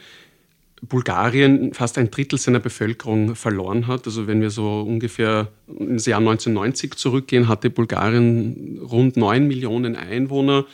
Bulgarien 0.88 1.72
fast 1.72 1.98
ein 1.98 2.10
Drittel 2.10 2.38
seiner 2.38 2.60
Bevölkerung 2.60 3.34
verloren 3.34 3.86
hat. 3.86 4.06
Also 4.06 4.26
wenn 4.26 4.40
wir 4.40 4.50
so 4.50 4.80
ungefähr 4.80 5.48
ins 5.66 6.06
Jahr 6.06 6.20
1990 6.20 6.94
zurückgehen, 6.94 7.48
hatte 7.48 7.70
Bulgarien 7.70 8.78
rund 8.82 9.16
9 9.16 9.46
Millionen 9.46 9.96
Einwohner. 9.96 10.66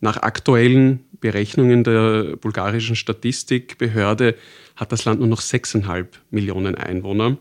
Nach 0.00 0.16
aktuellen 0.16 1.00
Berechnungen 1.20 1.84
der 1.84 2.36
bulgarischen 2.36 2.96
Statistikbehörde 2.96 4.36
hat 4.76 4.92
das 4.92 5.04
Land 5.04 5.20
nur 5.20 5.28
noch 5.28 5.40
6,5 5.40 6.06
Millionen 6.30 6.76
Einwohner. 6.76 7.36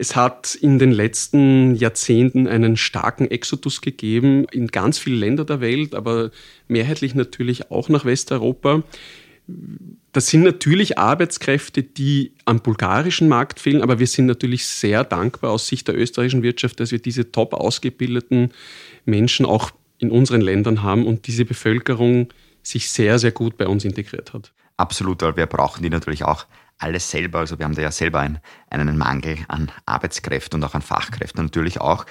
Es 0.00 0.16
hat 0.16 0.54
in 0.54 0.78
den 0.78 0.92
letzten 0.92 1.74
Jahrzehnten 1.74 2.48
einen 2.48 2.78
starken 2.78 3.30
Exodus 3.30 3.82
gegeben 3.82 4.46
in 4.50 4.68
ganz 4.68 4.98
viele 4.98 5.16
Länder 5.16 5.44
der 5.44 5.60
Welt, 5.60 5.94
aber 5.94 6.30
mehrheitlich 6.68 7.14
natürlich 7.14 7.70
auch 7.70 7.90
nach 7.90 8.06
Westeuropa. 8.06 8.82
Das 10.12 10.28
sind 10.28 10.42
natürlich 10.42 10.96
Arbeitskräfte, 10.96 11.82
die 11.82 12.32
am 12.46 12.60
bulgarischen 12.60 13.28
Markt 13.28 13.60
fehlen, 13.60 13.82
aber 13.82 13.98
wir 13.98 14.06
sind 14.06 14.24
natürlich 14.24 14.64
sehr 14.64 15.04
dankbar 15.04 15.50
aus 15.50 15.66
Sicht 15.66 15.86
der 15.86 15.98
österreichischen 15.98 16.42
Wirtschaft, 16.42 16.80
dass 16.80 16.92
wir 16.92 16.98
diese 16.98 17.30
top 17.30 17.52
ausgebildeten 17.52 18.52
Menschen 19.04 19.44
auch 19.44 19.70
in 19.98 20.10
unseren 20.10 20.40
Ländern 20.40 20.82
haben 20.82 21.06
und 21.06 21.26
diese 21.26 21.44
Bevölkerung 21.44 22.28
sich 22.62 22.88
sehr, 22.88 23.18
sehr 23.18 23.32
gut 23.32 23.58
bei 23.58 23.66
uns 23.66 23.84
integriert 23.84 24.32
hat. 24.32 24.50
Absolut, 24.78 25.20
weil 25.20 25.36
wir 25.36 25.44
brauchen 25.44 25.82
die 25.82 25.90
natürlich 25.90 26.24
auch 26.24 26.46
alles 26.80 27.10
selber. 27.10 27.40
Also 27.40 27.58
wir 27.58 27.64
haben 27.64 27.74
da 27.74 27.82
ja 27.82 27.92
selber 27.92 28.20
einen, 28.20 28.40
einen 28.68 28.98
Mangel 28.98 29.38
an 29.48 29.70
Arbeitskräften 29.86 30.60
und 30.60 30.68
auch 30.68 30.74
an 30.74 30.82
Fachkräften 30.82 31.44
natürlich 31.44 31.80
auch. 31.80 32.06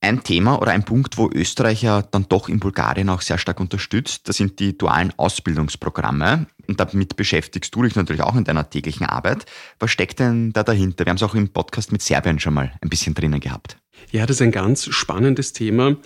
Ein 0.00 0.22
Thema 0.22 0.62
oder 0.62 0.70
ein 0.70 0.84
Punkt, 0.84 1.18
wo 1.18 1.28
Österreich 1.28 1.82
ja 1.82 2.02
dann 2.02 2.26
doch 2.28 2.48
in 2.48 2.60
Bulgarien 2.60 3.08
auch 3.08 3.20
sehr 3.20 3.36
stark 3.36 3.58
unterstützt, 3.58 4.28
das 4.28 4.36
sind 4.36 4.60
die 4.60 4.78
dualen 4.78 5.12
Ausbildungsprogramme. 5.16 6.46
Und 6.68 6.78
damit 6.78 7.16
beschäftigst 7.16 7.74
du 7.74 7.82
dich 7.82 7.96
natürlich 7.96 8.22
auch 8.22 8.36
in 8.36 8.44
deiner 8.44 8.70
täglichen 8.70 9.06
Arbeit. 9.06 9.46
Was 9.80 9.90
steckt 9.90 10.20
denn 10.20 10.52
da 10.52 10.62
dahinter? 10.62 11.04
Wir 11.04 11.10
haben 11.10 11.16
es 11.16 11.22
auch 11.24 11.34
im 11.34 11.48
Podcast 11.48 11.90
mit 11.90 12.02
Serbien 12.02 12.38
schon 12.38 12.54
mal 12.54 12.72
ein 12.80 12.88
bisschen 12.88 13.14
drinnen 13.14 13.40
gehabt. 13.40 13.76
Ja, 14.12 14.24
das 14.24 14.36
ist 14.36 14.42
ein 14.42 14.52
ganz 14.52 14.84
spannendes 14.84 15.52
Thema. 15.52 15.96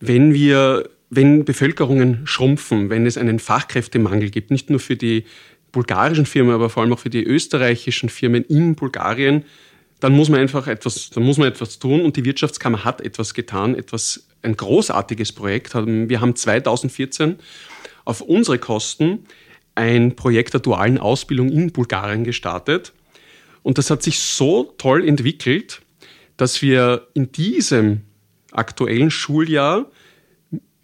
Wenn 0.00 0.34
wir, 0.34 0.90
wenn 1.08 1.44
Bevölkerungen 1.44 2.26
schrumpfen, 2.26 2.90
wenn 2.90 3.06
es 3.06 3.16
einen 3.16 3.38
Fachkräftemangel 3.38 4.30
gibt, 4.30 4.50
nicht 4.50 4.68
nur 4.68 4.80
für 4.80 4.96
die 4.96 5.26
bulgarischen 5.72 6.26
Firmen, 6.26 6.54
aber 6.54 6.70
vor 6.70 6.82
allem 6.82 6.92
auch 6.92 6.98
für 6.98 7.10
die 7.10 7.24
österreichischen 7.24 8.08
Firmen 8.08 8.44
in 8.44 8.74
Bulgarien, 8.74 9.44
dann 10.00 10.12
muss 10.12 10.28
man 10.28 10.40
einfach 10.40 10.66
etwas, 10.66 11.10
dann 11.10 11.22
muss 11.22 11.38
man 11.38 11.48
etwas 11.48 11.78
tun 11.78 12.02
und 12.02 12.16
die 12.16 12.24
Wirtschaftskammer 12.24 12.84
hat 12.84 13.00
etwas 13.00 13.34
getan, 13.34 13.74
etwas, 13.74 14.26
ein 14.42 14.56
großartiges 14.56 15.32
Projekt. 15.32 15.74
Wir 15.74 16.20
haben 16.20 16.34
2014 16.34 17.36
auf 18.04 18.20
unsere 18.20 18.58
Kosten 18.58 19.20
ein 19.74 20.16
Projekt 20.16 20.54
der 20.54 20.60
dualen 20.60 20.98
Ausbildung 20.98 21.50
in 21.50 21.72
Bulgarien 21.72 22.24
gestartet 22.24 22.92
und 23.62 23.78
das 23.78 23.90
hat 23.90 24.02
sich 24.02 24.18
so 24.18 24.74
toll 24.76 25.06
entwickelt, 25.06 25.82
dass 26.36 26.62
wir 26.62 27.06
in 27.14 27.30
diesem 27.32 28.02
aktuellen 28.50 29.10
Schuljahr 29.10 29.86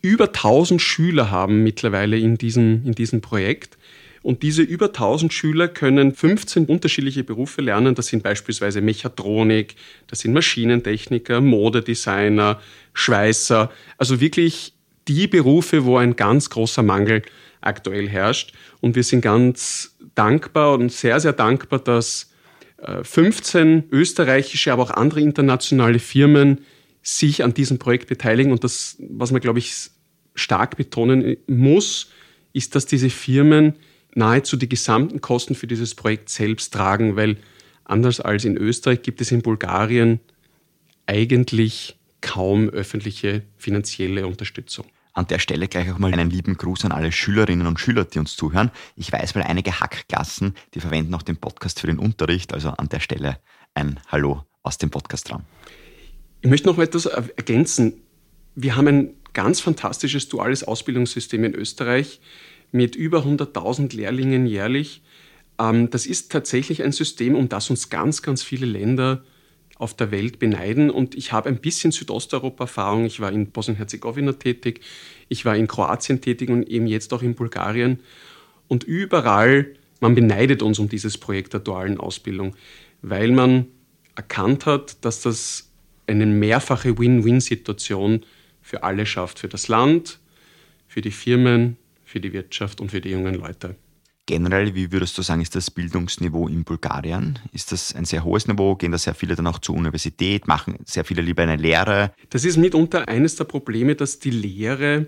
über 0.00 0.26
1000 0.26 0.80
Schüler 0.80 1.30
haben 1.30 1.64
mittlerweile 1.64 2.18
in 2.18 2.38
diesem, 2.38 2.86
in 2.86 2.92
diesem 2.92 3.20
Projekt. 3.20 3.77
Und 4.22 4.42
diese 4.42 4.62
über 4.62 4.86
1000 4.86 5.32
Schüler 5.32 5.68
können 5.68 6.14
15 6.14 6.66
unterschiedliche 6.66 7.24
Berufe 7.24 7.62
lernen. 7.62 7.94
Das 7.94 8.08
sind 8.08 8.22
beispielsweise 8.22 8.80
Mechatronik, 8.80 9.76
das 10.06 10.20
sind 10.20 10.32
Maschinentechniker, 10.32 11.40
Modedesigner, 11.40 12.60
Schweißer. 12.94 13.70
Also 13.96 14.20
wirklich 14.20 14.74
die 15.06 15.26
Berufe, 15.26 15.84
wo 15.84 15.96
ein 15.96 16.16
ganz 16.16 16.50
großer 16.50 16.82
Mangel 16.82 17.22
aktuell 17.60 18.08
herrscht. 18.08 18.52
Und 18.80 18.96
wir 18.96 19.02
sind 19.04 19.20
ganz 19.22 19.96
dankbar 20.14 20.74
und 20.74 20.92
sehr, 20.92 21.20
sehr 21.20 21.32
dankbar, 21.32 21.78
dass 21.78 22.30
15 23.02 23.78
äh, 23.78 23.82
österreichische, 23.90 24.72
aber 24.72 24.84
auch 24.84 24.90
andere 24.90 25.20
internationale 25.20 25.98
Firmen 25.98 26.60
sich 27.02 27.42
an 27.42 27.54
diesem 27.54 27.78
Projekt 27.78 28.08
beteiligen. 28.08 28.52
Und 28.52 28.64
das, 28.64 28.96
was 29.00 29.32
man, 29.32 29.40
glaube 29.40 29.58
ich, 29.58 29.90
stark 30.34 30.76
betonen 30.76 31.36
muss, 31.46 32.10
ist, 32.52 32.74
dass 32.74 32.86
diese 32.86 33.10
Firmen 33.10 33.74
nahezu 34.18 34.56
die 34.56 34.68
gesamten 34.68 35.20
Kosten 35.20 35.54
für 35.54 35.66
dieses 35.66 35.94
Projekt 35.94 36.28
selbst 36.28 36.74
tragen, 36.74 37.16
weil 37.16 37.38
anders 37.84 38.20
als 38.20 38.44
in 38.44 38.56
Österreich 38.56 39.02
gibt 39.02 39.20
es 39.20 39.32
in 39.32 39.40
Bulgarien 39.40 40.20
eigentlich 41.06 41.96
kaum 42.20 42.68
öffentliche 42.68 43.42
finanzielle 43.56 44.26
Unterstützung. 44.26 44.84
An 45.14 45.26
der 45.26 45.38
Stelle 45.38 45.66
gleich 45.68 45.90
auch 45.90 45.98
mal 45.98 46.12
einen 46.12 46.30
lieben 46.30 46.56
Gruß 46.56 46.84
an 46.84 46.92
alle 46.92 47.10
Schülerinnen 47.10 47.66
und 47.66 47.80
Schüler, 47.80 48.04
die 48.04 48.18
uns 48.18 48.36
zuhören. 48.36 48.70
Ich 48.94 49.10
weiß, 49.10 49.34
weil 49.34 49.42
einige 49.44 49.80
Hackklassen, 49.80 50.54
die 50.74 50.80
verwenden 50.80 51.14
auch 51.14 51.22
den 51.22 51.36
Podcast 51.36 51.80
für 51.80 51.86
den 51.86 51.98
Unterricht. 51.98 52.52
Also 52.52 52.70
an 52.70 52.88
der 52.88 53.00
Stelle 53.00 53.38
ein 53.74 53.98
Hallo 54.08 54.44
aus 54.62 54.78
dem 54.78 54.90
Podcastraum. 54.90 55.44
Ich 56.40 56.50
möchte 56.50 56.68
noch 56.68 56.78
etwas 56.78 57.06
ergänzen. 57.06 57.94
Wir 58.54 58.76
haben 58.76 58.86
ein 58.86 59.10
ganz 59.32 59.60
fantastisches 59.60 60.28
duales 60.28 60.62
Ausbildungssystem 60.62 61.42
in 61.44 61.54
Österreich 61.54 62.20
mit 62.72 62.96
über 62.96 63.24
100.000 63.24 63.94
Lehrlingen 63.94 64.46
jährlich. 64.46 65.02
Ähm, 65.58 65.90
das 65.90 66.06
ist 66.06 66.30
tatsächlich 66.32 66.82
ein 66.82 66.92
System, 66.92 67.34
um 67.34 67.48
das 67.48 67.70
uns 67.70 67.88
ganz, 67.88 68.22
ganz 68.22 68.42
viele 68.42 68.66
Länder 68.66 69.22
auf 69.78 69.94
der 69.94 70.10
Welt 70.10 70.38
beneiden. 70.38 70.90
Und 70.90 71.14
ich 71.14 71.32
habe 71.32 71.48
ein 71.48 71.58
bisschen 71.58 71.92
Südosteuropa-Erfahrung. 71.92 73.06
Ich 73.06 73.20
war 73.20 73.32
in 73.32 73.50
Bosnien-Herzegowina 73.50 74.32
tätig, 74.32 74.80
ich 75.28 75.44
war 75.44 75.56
in 75.56 75.68
Kroatien 75.68 76.20
tätig 76.20 76.50
und 76.50 76.68
eben 76.68 76.86
jetzt 76.86 77.12
auch 77.12 77.22
in 77.22 77.34
Bulgarien. 77.34 78.00
Und 78.66 78.84
überall, 78.84 79.74
man 80.00 80.14
beneidet 80.14 80.62
uns 80.62 80.78
um 80.78 80.88
dieses 80.88 81.16
Projekt 81.16 81.52
der 81.54 81.60
dualen 81.60 81.98
Ausbildung, 81.98 82.54
weil 83.02 83.30
man 83.30 83.66
erkannt 84.14 84.66
hat, 84.66 85.04
dass 85.04 85.22
das 85.22 85.70
eine 86.06 86.26
mehrfache 86.26 86.98
Win-Win-Situation 86.98 88.24
für 88.62 88.82
alle 88.82 89.06
schafft, 89.06 89.38
für 89.38 89.48
das 89.48 89.68
Land, 89.68 90.18
für 90.86 91.00
die 91.00 91.10
Firmen, 91.10 91.76
für 92.08 92.20
die 92.20 92.32
Wirtschaft 92.32 92.80
und 92.80 92.90
für 92.90 93.00
die 93.00 93.10
jungen 93.10 93.34
Leute. 93.34 93.76
Generell, 94.26 94.74
wie 94.74 94.92
würdest 94.92 95.16
du 95.16 95.22
sagen, 95.22 95.40
ist 95.40 95.54
das 95.54 95.70
Bildungsniveau 95.70 96.48
in 96.48 96.64
Bulgarien? 96.64 97.38
Ist 97.52 97.72
das 97.72 97.94
ein 97.94 98.04
sehr 98.04 98.24
hohes 98.24 98.46
Niveau? 98.46 98.76
Gehen 98.76 98.92
da 98.92 98.98
sehr 98.98 99.14
viele 99.14 99.34
dann 99.34 99.46
auch 99.46 99.58
zur 99.58 99.74
Universität? 99.74 100.46
Machen 100.46 100.76
sehr 100.84 101.04
viele 101.04 101.22
lieber 101.22 101.44
eine 101.44 101.56
Lehre? 101.56 102.12
Das 102.28 102.44
ist 102.44 102.58
mitunter 102.58 103.08
eines 103.08 103.36
der 103.36 103.44
Probleme, 103.44 103.94
dass 103.94 104.18
die 104.18 104.30
Lehre 104.30 105.06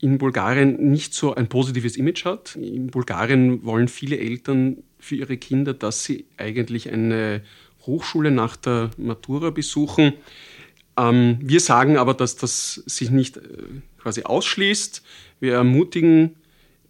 in 0.00 0.18
Bulgarien 0.18 0.90
nicht 0.90 1.14
so 1.14 1.34
ein 1.34 1.48
positives 1.48 1.96
Image 1.96 2.24
hat. 2.24 2.56
In 2.56 2.88
Bulgarien 2.88 3.64
wollen 3.64 3.86
viele 3.86 4.18
Eltern 4.18 4.78
für 4.98 5.14
ihre 5.14 5.36
Kinder, 5.36 5.72
dass 5.72 6.02
sie 6.02 6.26
eigentlich 6.36 6.90
eine 6.90 7.42
Hochschule 7.86 8.32
nach 8.32 8.56
der 8.56 8.90
Matura 8.96 9.50
besuchen. 9.50 10.14
Ähm, 10.96 11.38
wir 11.40 11.60
sagen 11.60 11.96
aber, 11.98 12.14
dass 12.14 12.36
das 12.36 12.82
sich 12.86 13.10
nicht 13.10 13.36
äh, 13.36 13.40
quasi 14.00 14.22
ausschließt. 14.22 15.02
Wir 15.40 15.54
ermutigen 15.54 16.36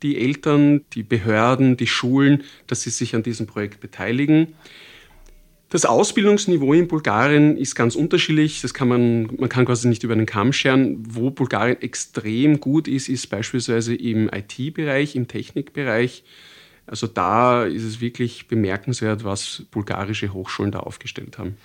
die 0.03 0.19
Eltern, 0.19 0.83
die 0.95 1.03
Behörden, 1.03 1.77
die 1.77 1.87
Schulen, 1.87 2.45
dass 2.67 2.83
sie 2.83 2.91
sich 2.91 3.15
an 3.15 3.23
diesem 3.23 3.47
Projekt 3.47 3.81
beteiligen. 3.81 4.55
Das 5.69 5.85
Ausbildungsniveau 5.85 6.73
in 6.73 6.89
Bulgarien 6.89 7.57
ist 7.57 7.77
ganz 7.77 7.95
unterschiedlich. 7.95 8.61
Das 8.61 8.75
kann 8.75 8.89
man, 8.89 9.31
man 9.39 9.49
kann 9.49 9.67
quasi 9.67 9.87
nicht 9.87 10.03
über 10.03 10.17
den 10.17 10.27
Kamm 10.27 10.53
scheren. 10.53 10.97
Wo 11.07 11.31
Bulgarien 11.31 11.81
extrem 11.81 12.59
gut 12.59 12.89
ist, 12.89 13.09
ist 13.09 13.29
beispielsweise 13.29 13.95
im 13.95 14.29
IT-Bereich, 14.33 15.15
im 15.15 15.29
Technikbereich. 15.29 16.25
Also 16.87 17.07
da 17.07 17.67
ist 17.67 17.85
es 17.85 18.01
wirklich 18.01 18.49
bemerkenswert, 18.49 19.23
was 19.23 19.63
bulgarische 19.71 20.33
Hochschulen 20.33 20.73
da 20.73 20.81
aufgestellt 20.81 21.39
haben. 21.39 21.57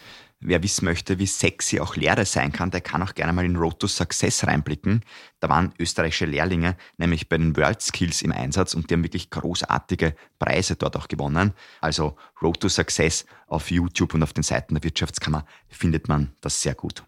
Wer 0.48 0.62
wissen 0.62 0.86
möchte, 0.86 1.18
wie 1.18 1.26
sexy 1.26 1.80
auch 1.80 1.96
Lehre 1.96 2.24
sein 2.24 2.52
kann, 2.52 2.70
der 2.70 2.82
kann 2.82 3.02
auch 3.02 3.16
gerne 3.16 3.34
mal 3.34 3.46
in 3.46 3.56
Road 3.56 3.80
to 3.80 3.88
Success 3.88 4.46
reinblicken. 4.46 5.02
Da 5.40 5.50
waren 5.50 5.74
österreichische 5.80 6.28
Lehrlinge 6.28 6.78
nämlich 6.98 7.30
bei 7.30 7.40
den 7.40 7.58
World 7.58 7.82
Skills 7.82 8.22
im 8.22 8.32
Einsatz 8.32 8.76
und 8.76 8.88
die 8.88 8.94
haben 8.94 9.04
wirklich 9.04 9.32
großartige 9.32 10.16
Preise 10.38 10.76
dort 10.76 10.98
auch 10.98 11.08
gewonnen. 11.08 11.54
Also 11.82 12.16
Road 12.44 12.60
to 12.60 12.70
Success 12.70 13.26
auf 13.48 13.72
YouTube 13.72 14.14
und 14.14 14.22
auf 14.22 14.34
den 14.34 14.44
Seiten 14.44 14.76
der 14.76 14.84
Wirtschaftskammer 14.84 15.48
findet 15.68 16.08
man 16.10 16.32
das 16.42 16.62
sehr 16.62 16.76
gut. 16.76 17.04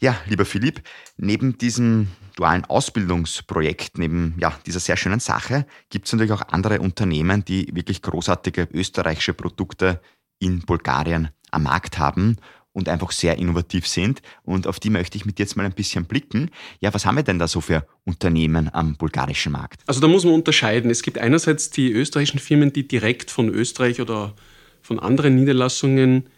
Ja, 0.00 0.16
lieber 0.26 0.44
Philipp, 0.44 0.82
neben 1.16 1.58
diesem 1.58 2.06
dualen 2.36 2.64
Ausbildungsprojekt, 2.66 3.98
neben 3.98 4.36
ja, 4.38 4.56
dieser 4.64 4.78
sehr 4.78 4.96
schönen 4.96 5.18
Sache, 5.18 5.66
gibt 5.90 6.06
es 6.06 6.12
natürlich 6.12 6.30
auch 6.34 6.48
andere 6.52 6.78
Unternehmen, 6.78 7.44
die 7.44 7.74
wirklich 7.74 8.00
großartige 8.00 8.68
österreichische 8.72 9.34
Produkte 9.34 10.00
in 10.38 10.60
Bulgarien 10.60 11.30
am 11.50 11.64
Markt 11.64 11.98
haben 11.98 12.36
und 12.72 12.88
einfach 12.88 13.10
sehr 13.10 13.38
innovativ 13.38 13.86
sind. 13.86 14.22
Und 14.44 14.66
auf 14.66 14.78
die 14.80 14.90
möchte 14.90 15.16
ich 15.16 15.26
mit 15.26 15.38
jetzt 15.38 15.56
mal 15.56 15.66
ein 15.66 15.72
bisschen 15.72 16.04
blicken. 16.04 16.50
Ja, 16.80 16.94
was 16.94 17.04
haben 17.04 17.16
wir 17.16 17.22
denn 17.22 17.38
da 17.38 17.48
so 17.48 17.60
für 17.60 17.86
Unternehmen 18.04 18.72
am 18.72 18.96
bulgarischen 18.96 19.52
Markt? 19.52 19.80
Also 19.86 20.00
da 20.00 20.08
muss 20.08 20.24
man 20.24 20.34
unterscheiden. 20.34 20.90
Es 20.90 21.02
gibt 21.02 21.18
einerseits 21.18 21.70
die 21.70 21.90
österreichischen 21.90 22.38
Firmen, 22.38 22.72
die 22.72 22.86
direkt 22.86 23.30
von 23.30 23.48
Österreich 23.48 24.00
oder 24.00 24.34
von 24.80 25.00
anderen 25.00 25.34
Niederlassungen 25.34 26.28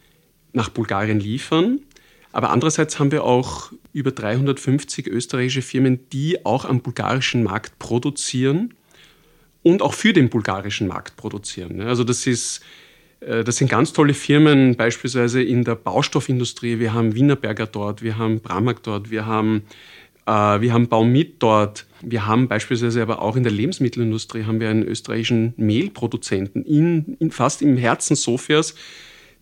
nach 0.53 0.71
Bulgarien 0.71 1.21
liefern. 1.21 1.81
Aber 2.33 2.51
andererseits 2.51 2.99
haben 2.99 3.11
wir 3.11 3.25
auch 3.25 3.73
über 3.93 4.13
350 4.13 5.09
österreichische 5.09 5.63
Firmen, 5.63 6.09
die 6.11 6.45
auch 6.47 6.65
am 6.65 6.81
bulgarischen 6.81 7.43
Markt 7.43 7.79
produzieren 7.79 8.75
und 9.63 9.83
auch 9.83 9.95
für 9.95 10.13
den 10.13 10.31
bulgarischen 10.31 10.87
Markt 10.87 11.17
produzieren. 11.17 11.81
Also 11.81 12.05
das 12.05 12.27
ist 12.27 12.61
das 13.21 13.57
sind 13.57 13.71
ganz 13.71 13.93
tolle 13.93 14.15
Firmen, 14.15 14.77
beispielsweise 14.77 15.43
in 15.43 15.65
der 15.65 15.75
Baustoffindustrie. 15.75 16.79
Wir 16.79 16.95
haben 16.95 17.15
Wienerberger 17.15 17.67
dort, 17.67 18.03
wir 18.03 18.17
haben 18.17 18.41
Bramag 18.41 18.83
dort, 18.83 19.11
wir 19.11 19.27
haben, 19.27 19.63
äh, 20.27 20.31
wir 20.61 20.73
haben 20.73 20.89
Baumit 20.89 21.35
dort. 21.39 21.87
Wir 22.01 22.27
haben 22.27 22.49
beispielsweise 22.49 23.03
aber 23.03 23.21
auch 23.21 23.37
in 23.37 23.43
der 23.43 23.53
Lebensmittelindustrie 23.53 24.45
haben 24.45 24.59
wir 24.59 24.71
einen 24.71 24.85
österreichischen 24.85 25.53
Mehlproduzenten 25.59 26.65
in, 26.65 27.17
in 27.21 27.31
fast 27.31 27.61
im 27.61 27.77
Herzen 27.77 28.17
Sofias, 28.17 28.75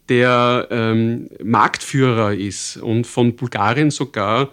der 0.08 0.66
ähm, 0.70 1.28
Marktführer 1.42 2.34
ist 2.34 2.78
und 2.78 3.06
von 3.06 3.36
Bulgarien 3.36 3.92
sogar 3.92 4.50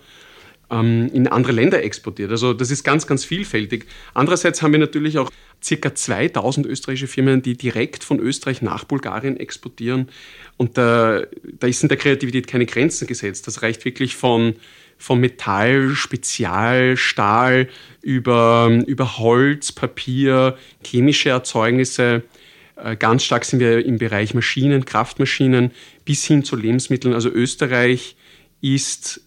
ähm, 0.69 1.09
in 1.13 1.27
andere 1.27 1.53
Länder 1.53 1.83
exportiert. 1.83 2.31
Also 2.31 2.53
das 2.53 2.71
ist 2.71 2.83
ganz, 2.83 3.07
ganz 3.07 3.25
vielfältig. 3.25 3.85
Andererseits 4.13 4.61
haben 4.61 4.71
wir 4.71 4.79
natürlich 4.79 5.17
auch 5.17 5.31
circa 5.63 5.95
2000 5.95 6.67
österreichische 6.67 7.07
Firmen, 7.07 7.41
die 7.41 7.57
direkt 7.57 8.03
von 8.03 8.19
Österreich 8.19 8.61
nach 8.61 8.83
Bulgarien 8.83 9.37
exportieren. 9.37 10.09
Und 10.57 10.77
da, 10.77 11.23
da 11.59 11.67
ist 11.67 11.83
in 11.83 11.89
der 11.89 11.97
Kreativität 11.97 12.47
keine 12.47 12.65
Grenzen 12.65 13.07
gesetzt. 13.07 13.47
Das 13.47 13.61
reicht 13.61 13.83
wirklich 13.85 14.15
von, 14.15 14.55
von 14.97 15.19
Metall, 15.19 15.91
Spezial, 15.95 16.97
Stahl 16.97 17.67
über, 18.01 18.83
über 18.85 19.17
Holz, 19.17 19.71
Papier, 19.71 20.57
chemische 20.83 21.29
Erzeugnisse. 21.29 22.23
Äh, 22.75 22.95
ganz 22.95 23.23
stark 23.23 23.45
sind 23.45 23.59
wir 23.59 23.85
im 23.85 23.97
Bereich 23.97 24.33
Maschinen, 24.33 24.85
Kraftmaschinen 24.85 25.71
bis 26.05 26.25
hin 26.25 26.43
zu 26.43 26.55
Lebensmitteln. 26.55 27.13
Also 27.13 27.29
Österreich 27.29 28.15
ist 28.61 29.24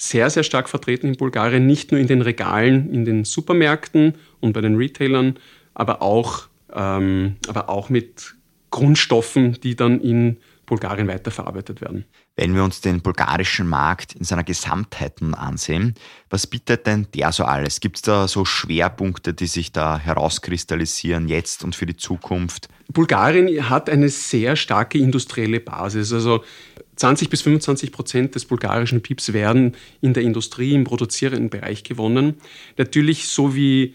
sehr, 0.00 0.30
sehr 0.30 0.44
stark 0.44 0.68
vertreten 0.68 1.08
in 1.08 1.16
Bulgarien, 1.16 1.66
nicht 1.66 1.92
nur 1.92 2.00
in 2.00 2.06
den 2.06 2.22
Regalen, 2.22 2.92
in 2.92 3.04
den 3.04 3.24
Supermärkten 3.24 4.14
und 4.40 4.52
bei 4.54 4.62
den 4.62 4.76
Retailern, 4.76 5.38
aber 5.74 6.00
auch, 6.00 6.48
ähm, 6.72 7.36
aber 7.48 7.68
auch 7.68 7.90
mit 7.90 8.34
Grundstoffen, 8.70 9.60
die 9.60 9.76
dann 9.76 10.00
in 10.00 10.38
Bulgarien 10.64 11.08
weiterverarbeitet 11.08 11.80
werden. 11.80 12.04
Wenn 12.36 12.54
wir 12.54 12.62
uns 12.62 12.80
den 12.80 13.02
bulgarischen 13.02 13.68
Markt 13.68 14.14
in 14.14 14.24
seiner 14.24 14.44
Gesamtheit 14.44 15.20
ansehen, 15.20 15.94
was 16.30 16.46
bietet 16.46 16.86
denn 16.86 17.08
der 17.12 17.32
so 17.32 17.44
alles? 17.44 17.80
Gibt 17.80 17.96
es 17.96 18.02
da 18.02 18.28
so 18.28 18.44
Schwerpunkte, 18.44 19.34
die 19.34 19.48
sich 19.48 19.72
da 19.72 19.98
herauskristallisieren 19.98 21.28
jetzt 21.28 21.64
und 21.64 21.74
für 21.74 21.86
die 21.86 21.96
Zukunft? 21.96 22.68
Bulgarien 22.88 23.68
hat 23.68 23.90
eine 23.90 24.08
sehr 24.08 24.56
starke 24.56 24.98
industrielle 24.98 25.60
Basis. 25.60 26.12
Also 26.12 26.44
20 27.00 27.30
bis 27.30 27.40
25 27.42 27.92
Prozent 27.92 28.34
des 28.34 28.44
bulgarischen 28.44 29.00
PIBs 29.00 29.32
werden 29.32 29.74
in 30.02 30.12
der 30.12 30.22
Industrie, 30.22 30.74
im 30.74 30.84
produzierenden 30.84 31.48
Bereich 31.48 31.82
gewonnen. 31.82 32.34
Natürlich, 32.76 33.28
so 33.28 33.54
wie 33.54 33.94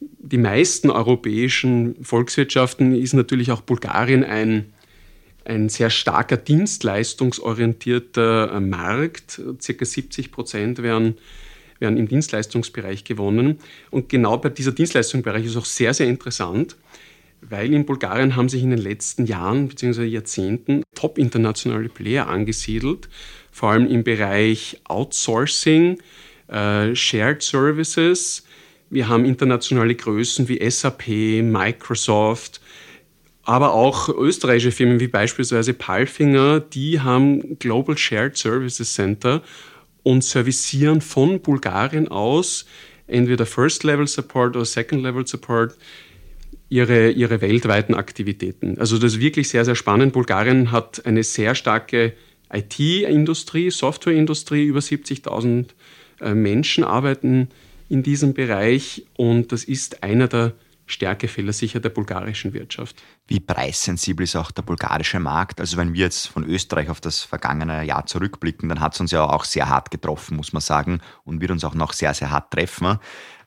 die 0.00 0.38
meisten 0.38 0.90
europäischen 0.90 1.94
Volkswirtschaften, 2.02 2.96
ist 2.96 3.12
natürlich 3.12 3.52
auch 3.52 3.60
Bulgarien 3.60 4.24
ein, 4.24 4.72
ein 5.44 5.68
sehr 5.68 5.90
starker 5.90 6.36
dienstleistungsorientierter 6.36 8.58
Markt. 8.58 9.40
Circa 9.60 9.84
70 9.84 10.32
Prozent 10.32 10.82
werden, 10.82 11.18
werden 11.78 11.98
im 11.98 12.08
Dienstleistungsbereich 12.08 13.04
gewonnen. 13.04 13.60
Und 13.92 14.08
genau 14.08 14.38
bei 14.38 14.48
dieser 14.48 14.72
Dienstleistungsbereich 14.72 15.44
ist 15.44 15.56
auch 15.56 15.66
sehr, 15.66 15.94
sehr 15.94 16.08
interessant, 16.08 16.74
weil 17.42 17.72
in 17.72 17.86
Bulgarien 17.86 18.36
haben 18.36 18.48
sich 18.48 18.62
in 18.62 18.70
den 18.70 18.78
letzten 18.78 19.26
Jahren 19.26 19.68
bzw. 19.68 20.04
Jahrzehnten 20.04 20.82
top 20.94 21.18
internationale 21.18 21.88
Player 21.88 22.28
angesiedelt, 22.28 23.08
vor 23.50 23.70
allem 23.70 23.86
im 23.86 24.04
Bereich 24.04 24.80
Outsourcing, 24.84 25.98
äh, 26.48 26.94
Shared 26.94 27.42
Services. 27.42 28.44
Wir 28.90 29.08
haben 29.08 29.24
internationale 29.24 29.94
Größen 29.94 30.48
wie 30.48 30.68
SAP, 30.68 31.42
Microsoft, 31.42 32.60
aber 33.42 33.72
auch 33.72 34.08
österreichische 34.08 34.72
Firmen 34.72 35.00
wie 35.00 35.08
beispielsweise 35.08 35.74
Palfinger, 35.74 36.60
die 36.60 37.00
haben 37.00 37.58
Global 37.58 37.96
Shared 37.96 38.36
Services 38.36 38.94
Center 38.94 39.42
und 40.02 40.24
servicieren 40.24 41.00
von 41.00 41.40
Bulgarien 41.40 42.08
aus 42.08 42.66
entweder 43.06 43.46
First 43.46 43.84
Level 43.84 44.06
Support 44.06 44.56
oder 44.56 44.64
Second 44.64 45.02
Level 45.02 45.26
Support 45.26 45.76
ihre, 46.70 47.10
ihre 47.10 47.40
weltweiten 47.42 47.94
Aktivitäten. 47.94 48.78
Also 48.78 48.96
das 48.96 49.14
ist 49.14 49.20
wirklich 49.20 49.48
sehr, 49.48 49.64
sehr 49.64 49.74
spannend. 49.74 50.14
Bulgarien 50.14 50.70
hat 50.72 51.04
eine 51.04 51.22
sehr 51.22 51.54
starke 51.54 52.14
IT-Industrie, 52.50 53.70
Softwareindustrie, 53.70 54.64
über 54.64 54.80
70.000 54.80 55.66
äh, 56.20 56.34
Menschen 56.34 56.84
arbeiten 56.84 57.48
in 57.88 58.02
diesem 58.02 58.34
Bereich 58.34 59.04
und 59.16 59.52
das 59.52 59.64
ist 59.64 60.02
einer 60.02 60.28
der 60.28 60.52
Stärkefehler 60.86 61.52
sicher 61.52 61.80
der 61.80 61.90
bulgarischen 61.90 62.52
Wirtschaft. 62.52 62.96
Wie 63.26 63.40
preissensibel 63.40 64.24
ist 64.24 64.36
auch 64.36 64.50
der 64.50 64.62
bulgarische 64.62 65.20
Markt? 65.20 65.60
Also 65.60 65.76
wenn 65.76 65.92
wir 65.92 66.00
jetzt 66.00 66.26
von 66.26 66.44
Österreich 66.44 66.90
auf 66.90 67.00
das 67.00 67.22
vergangene 67.22 67.84
Jahr 67.84 68.06
zurückblicken, 68.06 68.68
dann 68.68 68.80
hat 68.80 68.94
es 68.94 69.00
uns 69.00 69.12
ja 69.12 69.24
auch 69.24 69.44
sehr 69.44 69.68
hart 69.68 69.90
getroffen, 69.90 70.36
muss 70.36 70.52
man 70.52 70.60
sagen, 70.60 71.00
und 71.24 71.40
wird 71.40 71.52
uns 71.52 71.64
auch 71.64 71.74
noch 71.74 71.92
sehr, 71.92 72.12
sehr 72.14 72.30
hart 72.30 72.52
treffen. 72.52 72.98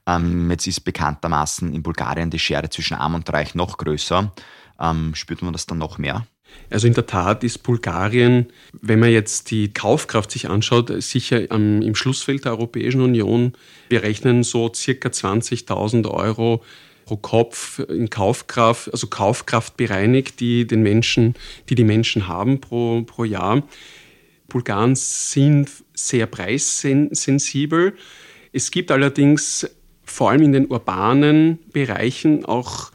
Ähm, 0.07 0.51
jetzt 0.51 0.67
ist 0.67 0.81
bekanntermaßen 0.81 1.73
in 1.73 1.83
Bulgarien 1.83 2.29
die 2.29 2.39
Schere 2.39 2.69
zwischen 2.69 2.95
Arm 2.95 3.15
und 3.15 3.31
Reich 3.31 3.55
noch 3.55 3.77
größer. 3.77 4.31
Ähm, 4.79 5.15
spürt 5.15 5.41
man 5.41 5.53
das 5.53 5.65
dann 5.65 5.77
noch 5.77 5.97
mehr? 5.97 6.25
Also 6.69 6.87
in 6.87 6.93
der 6.93 7.05
Tat 7.05 7.43
ist 7.43 7.63
Bulgarien, 7.63 8.47
wenn 8.81 8.99
man 8.99 9.09
jetzt 9.09 9.51
die 9.51 9.73
Kaufkraft 9.73 10.31
sich 10.31 10.49
anschaut, 10.49 10.91
sicher 11.01 11.49
im 11.51 11.95
Schlussfeld 11.95 12.45
der 12.45 12.53
Europäischen 12.53 13.01
Union. 13.01 13.53
Wir 13.89 14.03
rechnen 14.03 14.43
so 14.43 14.71
circa 14.73 15.09
20.000 15.09 16.09
Euro 16.09 16.63
pro 17.05 17.17
Kopf 17.17 17.79
in 17.79 18.09
Kaufkraft, 18.09 18.91
also 18.91 19.07
Kaufkraft 19.07 19.77
bereinigt, 19.77 20.39
die 20.39 20.65
den 20.65 20.83
Menschen, 20.83 21.35
die 21.69 21.75
die 21.75 21.83
Menschen 21.83 22.27
haben 22.27 22.61
pro, 22.61 23.03
pro 23.03 23.23
Jahr. 23.23 23.63
Bulgaren 24.47 24.95
sind 24.95 25.69
sehr 25.93 26.27
preissensibel. 26.27 27.95
Es 28.51 28.71
gibt 28.71 28.91
allerdings 28.91 29.67
vor 30.13 30.29
allem 30.29 30.43
in 30.43 30.51
den 30.51 30.67
urbanen 30.67 31.57
Bereichen 31.71 32.45
auch 32.45 32.91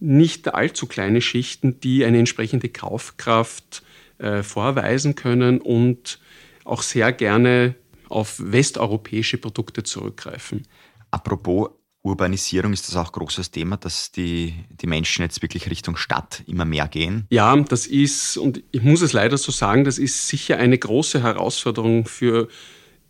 nicht 0.00 0.52
allzu 0.52 0.86
kleine 0.86 1.20
Schichten, 1.20 1.80
die 1.80 2.04
eine 2.04 2.18
entsprechende 2.18 2.68
Kaufkraft 2.68 3.82
äh, 4.18 4.42
vorweisen 4.42 5.14
können 5.14 5.60
und 5.60 6.18
auch 6.64 6.82
sehr 6.82 7.12
gerne 7.12 7.76
auf 8.08 8.34
westeuropäische 8.38 9.38
Produkte 9.38 9.84
zurückgreifen. 9.84 10.66
Apropos 11.12 11.70
Urbanisierung, 12.02 12.72
ist 12.72 12.88
das 12.88 12.96
auch 12.96 13.08
ein 13.08 13.12
großes 13.12 13.52
Thema, 13.52 13.76
dass 13.76 14.10
die, 14.10 14.54
die 14.70 14.86
Menschen 14.86 15.22
jetzt 15.22 15.42
wirklich 15.42 15.70
Richtung 15.70 15.96
Stadt 15.96 16.42
immer 16.46 16.64
mehr 16.64 16.88
gehen? 16.88 17.26
Ja, 17.30 17.56
das 17.56 17.86
ist, 17.86 18.36
und 18.36 18.62
ich 18.72 18.82
muss 18.82 19.02
es 19.02 19.12
leider 19.12 19.38
so 19.38 19.52
sagen, 19.52 19.84
das 19.84 19.98
ist 19.98 20.28
sicher 20.28 20.58
eine 20.58 20.78
große 20.78 21.22
Herausforderung 21.22 22.06
für 22.06 22.48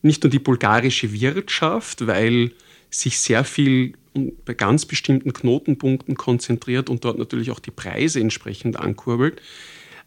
nicht 0.02 0.22
nur 0.22 0.30
die 0.30 0.38
bulgarische 0.38 1.12
Wirtschaft, 1.12 2.06
weil 2.06 2.52
sich 2.90 3.19
sehr 3.19 3.45
viel 3.45 3.95
bei 4.45 4.55
ganz 4.55 4.87
bestimmten 4.87 5.33
Knotenpunkten 5.33 6.16
konzentriert 6.16 6.88
und 6.88 7.05
dort 7.05 7.19
natürlich 7.19 7.50
auch 7.50 7.61
die 7.61 7.71
Preise 7.71 8.21
entsprechend 8.21 8.78
ankurbelt. 8.78 9.40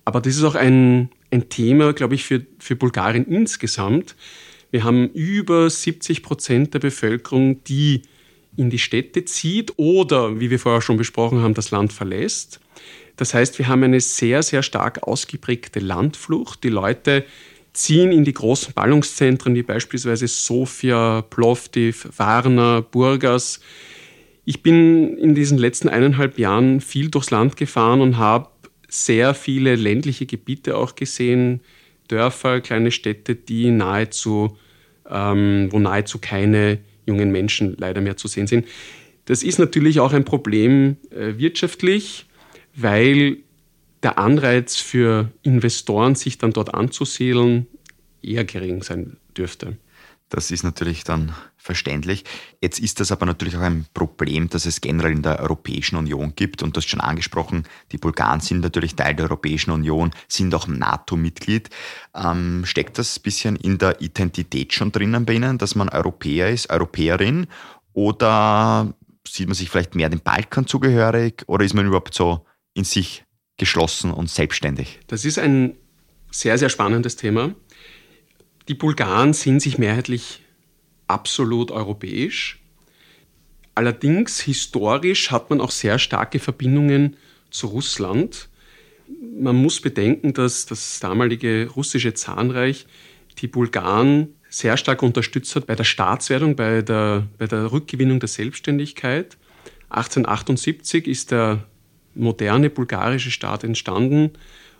Aber 0.05 0.21
das 0.21 0.35
ist 0.35 0.43
auch 0.43 0.55
ein, 0.55 1.09
ein 1.31 1.49
Thema, 1.49 1.93
glaube 1.93 2.15
ich, 2.15 2.23
für, 2.23 2.45
für 2.57 2.75
Bulgarien 2.75 3.25
insgesamt. 3.25 4.15
Wir 4.71 4.83
haben 4.83 5.09
über 5.09 5.69
70 5.69 6.23
Prozent 6.23 6.73
der 6.73 6.79
Bevölkerung, 6.79 7.63
die 7.65 8.01
in 8.57 8.69
die 8.69 8.79
Städte 8.79 9.25
zieht 9.25 9.73
oder, 9.77 10.39
wie 10.39 10.49
wir 10.49 10.59
vorher 10.59 10.81
schon 10.81 10.97
besprochen 10.97 11.41
haben, 11.41 11.53
das 11.53 11.71
Land 11.71 11.93
verlässt. 11.93 12.59
Das 13.15 13.33
heißt, 13.33 13.59
wir 13.59 13.67
haben 13.67 13.83
eine 13.83 13.99
sehr, 13.99 14.43
sehr 14.43 14.63
stark 14.63 15.03
ausgeprägte 15.03 15.79
Landflucht. 15.79 16.63
Die 16.63 16.69
Leute 16.69 17.25
ziehen 17.73 18.11
in 18.11 18.23
die 18.23 18.33
großen 18.33 18.73
Ballungszentren 18.73 19.55
wie 19.55 19.63
beispielsweise 19.63 20.27
Sofia, 20.27 21.21
Plovdiv, 21.21 22.09
Varna, 22.15 22.81
Burgas. 22.81 23.59
Ich 24.45 24.63
bin 24.63 25.17
in 25.17 25.35
diesen 25.35 25.57
letzten 25.57 25.89
eineinhalb 25.89 26.39
Jahren 26.39 26.81
viel 26.81 27.09
durchs 27.09 27.31
Land 27.31 27.57
gefahren 27.57 28.01
und 28.01 28.17
habe 28.17 28.49
sehr 28.87 29.33
viele 29.33 29.75
ländliche 29.75 30.25
Gebiete 30.25 30.75
auch 30.75 30.95
gesehen, 30.95 31.61
Dörfer, 32.07 32.59
kleine 32.59 32.91
Städte, 32.91 33.35
die 33.35 33.69
nahezu, 33.69 34.57
ähm, 35.07 35.67
wo 35.71 35.79
nahezu 35.79 36.17
keine 36.19 36.79
jungen 37.05 37.31
Menschen 37.31 37.75
leider 37.77 38.01
mehr 38.01 38.17
zu 38.17 38.27
sehen 38.27 38.47
sind. 38.47 38.67
Das 39.25 39.43
ist 39.43 39.59
natürlich 39.59 39.99
auch 39.99 40.11
ein 40.11 40.25
Problem 40.25 40.97
äh, 41.11 41.37
wirtschaftlich, 41.37 42.25
weil 42.75 43.37
der 44.03 44.17
Anreiz 44.17 44.75
für 44.75 45.31
Investoren, 45.43 46.15
sich 46.15 46.37
dann 46.37 46.51
dort 46.51 46.73
anzusiedeln, 46.73 47.67
eher 48.21 48.45
gering 48.45 48.83
sein 48.83 49.17
dürfte. 49.35 49.77
Das 50.29 50.51
ist 50.51 50.63
natürlich 50.63 51.03
dann 51.03 51.33
verständlich. 51.57 52.23
Jetzt 52.61 52.79
ist 52.79 52.99
das 52.99 53.11
aber 53.11 53.25
natürlich 53.25 53.57
auch 53.57 53.61
ein 53.61 53.87
Problem, 53.95 54.47
das 54.47 54.67
es 54.67 54.79
generell 54.79 55.11
in 55.11 55.23
der 55.23 55.39
Europäischen 55.39 55.95
Union 55.95 56.33
gibt. 56.35 56.61
Und 56.61 56.75
du 56.75 56.79
hast 56.79 56.87
schon 56.87 57.01
angesprochen, 57.01 57.63
die 57.91 57.97
Bulgaren 57.97 58.39
sind 58.39 58.61
natürlich 58.61 58.95
Teil 58.95 59.15
der 59.15 59.25
Europäischen 59.25 59.71
Union, 59.71 60.11
sind 60.27 60.53
auch 60.53 60.67
NATO-Mitglied. 60.67 61.69
Ähm, 62.15 62.63
steckt 62.65 62.99
das 62.99 63.17
ein 63.17 63.23
bisschen 63.23 63.55
in 63.55 63.79
der 63.79 64.01
Identität 64.01 64.73
schon 64.73 64.91
drinnen 64.91 65.25
bei 65.25 65.33
Ihnen, 65.33 65.57
dass 65.57 65.73
man 65.73 65.89
Europäer 65.89 66.49
ist, 66.49 66.69
Europäerin? 66.69 67.47
Oder 67.93 68.93
sieht 69.27 69.47
man 69.47 69.55
sich 69.55 69.69
vielleicht 69.69 69.95
mehr 69.95 70.09
dem 70.09 70.21
Balkan 70.21 70.67
zugehörig? 70.67 71.43
Oder 71.47 71.65
ist 71.65 71.73
man 71.73 71.87
überhaupt 71.87 72.13
so 72.13 72.45
in 72.75 72.83
sich 72.83 73.25
geschlossen 73.59 74.11
und 74.11 74.29
selbstständig? 74.29 74.99
Das 75.07 75.25
ist 75.25 75.37
ein 75.37 75.75
sehr, 76.31 76.57
sehr 76.57 76.69
spannendes 76.69 77.15
Thema. 77.15 77.53
Die 78.67 78.73
Bulgaren 78.73 79.33
sind 79.33 79.61
sich 79.61 79.77
mehrheitlich 79.77 80.41
absolut 81.07 81.71
europäisch. 81.71 82.59
Allerdings 83.75 84.39
historisch 84.41 85.31
hat 85.31 85.49
man 85.49 85.61
auch 85.61 85.71
sehr 85.71 85.99
starke 85.99 86.39
Verbindungen 86.39 87.17
zu 87.49 87.67
Russland. 87.67 88.49
Man 89.39 89.55
muss 89.55 89.81
bedenken, 89.81 90.33
dass 90.33 90.65
das 90.65 90.99
damalige 90.99 91.69
russische 91.75 92.13
Zahnreich 92.13 92.85
die 93.39 93.47
Bulgaren 93.47 94.35
sehr 94.49 94.77
stark 94.77 95.01
unterstützt 95.01 95.55
hat 95.55 95.67
bei 95.67 95.75
der 95.75 95.83
Staatswerdung, 95.83 96.55
bei 96.55 96.81
der, 96.81 97.27
bei 97.37 97.47
der 97.47 97.71
Rückgewinnung 97.71 98.19
der 98.19 98.29
Selbstständigkeit. 98.29 99.37
1878 99.89 101.07
ist 101.07 101.31
der 101.31 101.65
moderne 102.19 102.69
bulgarische 102.69 103.31
Staat 103.31 103.63
entstanden 103.63 104.31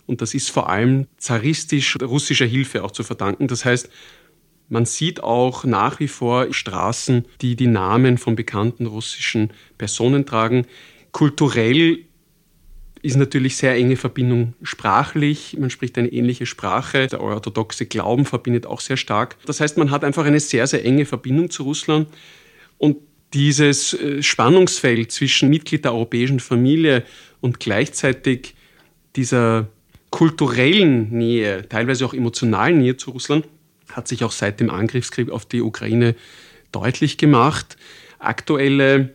und 0.10 0.21
das 0.21 0.34
ist 0.34 0.49
vor 0.49 0.69
allem 0.69 1.06
zaristisch-russischer 1.17 2.47
Hilfe 2.47 2.84
auch 2.84 2.89
zu 2.89 3.04
verdanken. 3.04 3.47
Das 3.47 3.63
heißt, 3.63 3.89
man 4.67 4.86
sieht 4.86 5.21
auch 5.21 5.65
nach 5.65 5.99
wie 5.99 6.08
vor 6.08 6.52
Straßen, 6.52 7.25
die 7.41 7.56
die 7.56 7.67
Namen 7.67 8.17
von 8.17 8.36
bekannten 8.36 8.88
russischen 8.88 9.52
Personen 9.78 10.25
tragen. 10.25 10.65
Kulturell 11.12 12.06
ist 13.04 13.17
natürlich 13.17 13.56
sehr 13.58 13.75
enge 13.75 13.97
Verbindung 13.97 14.56
sprachlich. 14.63 15.56
Man 15.60 15.69
spricht 15.69 15.95
eine 15.99 16.12
ähnliche 16.12 16.47
Sprache. 16.47 17.06
Der 17.06 17.21
orthodoxe 17.21 17.86
Glauben 17.86 18.25
verbindet 18.25 18.65
auch 18.65 18.82
sehr 18.82 18.97
stark. 18.97 19.38
Das 19.45 19.60
heißt, 19.60 19.78
man 19.78 19.91
hat 19.91 20.04
einfach 20.04 20.25
eine 20.25 20.39
sehr, 20.39 20.65
sehr 20.65 20.84
enge 20.84 21.06
Verbindung 21.06 21.52
zu 21.52 21.63
Russland. 21.63 22.10
Und 22.80 22.97
dieses 23.34 23.94
äh, 23.94 24.24
Spannungsfeld 24.24 25.12
zwischen 25.12 25.50
Mitglied 25.50 25.86
der 25.86 25.94
europäischen 25.94 26.39
Familie 26.39 27.04
und 27.42 27.60
gleichzeitig 27.60 28.56
dieser 29.15 29.68
kulturellen 30.10 31.10
Nähe, 31.10 31.68
teilweise 31.68 32.06
auch 32.06 32.13
emotionalen 32.13 32.80
Nähe 32.80 32.98
zu 32.98 33.12
Russland, 33.12 33.46
hat 33.92 34.08
sich 34.08 34.24
auch 34.24 34.32
seit 34.32 34.60
dem 34.60 34.70
Angriffskrieg 34.70 35.30
auf 35.30 35.46
die 35.46 35.62
Ukraine 35.62 36.15
deutlich 36.72 37.18
gemacht. 37.18 37.78
Aktuelle 38.20 39.13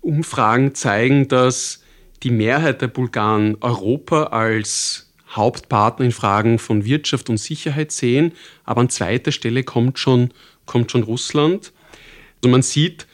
Umfragen 0.00 0.74
zeigen, 0.74 1.28
dass 1.28 1.82
die 2.22 2.30
Mehrheit 2.30 2.82
der 2.82 2.88
Bulgaren 2.88 3.56
Europa 3.60 4.24
als 4.24 5.10
Hauptpartner 5.30 6.06
in 6.06 6.12
Fragen 6.12 6.58
von 6.58 6.84
Wirtschaft 6.84 7.30
und 7.30 7.38
Sicherheit 7.38 7.92
sehen, 7.92 8.32
aber 8.64 8.80
an 8.80 8.90
zweiter 8.90 9.32
Stelle 9.32 9.62
kommt 9.62 9.98
schon, 9.98 10.30
kommt 10.66 10.90
schon 10.90 11.02
Russland. 11.02 11.72
Also 12.42 12.50
man 12.50 12.62
sieht, 12.62 13.06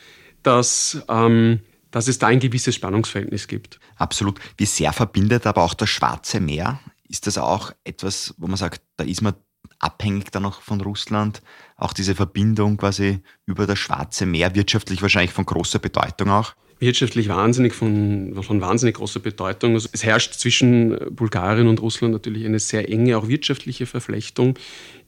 dass, 0.46 1.02
ähm, 1.08 1.60
dass 1.90 2.08
es 2.08 2.18
da 2.18 2.28
ein 2.28 2.40
gewisses 2.40 2.74
Spannungsverhältnis 2.74 3.48
gibt. 3.48 3.80
Absolut. 3.96 4.38
Wie 4.56 4.66
sehr 4.66 4.92
verbindet 4.92 5.46
aber 5.46 5.62
auch 5.62 5.74
das 5.74 5.90
Schwarze 5.90 6.40
Meer? 6.40 6.80
Ist 7.08 7.26
das 7.26 7.38
auch 7.38 7.72
etwas, 7.84 8.34
wo 8.38 8.46
man 8.46 8.56
sagt, 8.56 8.82
da 8.96 9.04
ist 9.04 9.22
man 9.22 9.34
abhängig 9.78 10.30
dann 10.30 10.42
noch 10.42 10.62
von 10.62 10.80
Russland. 10.80 11.42
Auch 11.76 11.92
diese 11.92 12.14
Verbindung 12.14 12.76
quasi 12.76 13.20
über 13.44 13.66
das 13.66 13.78
Schwarze 13.78 14.26
Meer, 14.26 14.54
wirtschaftlich 14.54 15.02
wahrscheinlich 15.02 15.32
von 15.32 15.46
großer 15.46 15.78
Bedeutung 15.78 16.30
auch. 16.30 16.54
Wirtschaftlich 16.78 17.28
wahnsinnig 17.28 17.72
von, 17.72 18.36
von 18.42 18.60
wahnsinnig 18.60 18.96
großer 18.96 19.20
Bedeutung. 19.20 19.74
Also 19.74 19.88
es 19.92 20.04
herrscht 20.04 20.34
zwischen 20.34 20.98
Bulgarien 21.10 21.68
und 21.68 21.80
Russland 21.80 22.12
natürlich 22.12 22.44
eine 22.44 22.58
sehr 22.58 22.90
enge, 22.90 23.16
auch 23.16 23.28
wirtschaftliche 23.28 23.86
Verflechtung. 23.86 24.58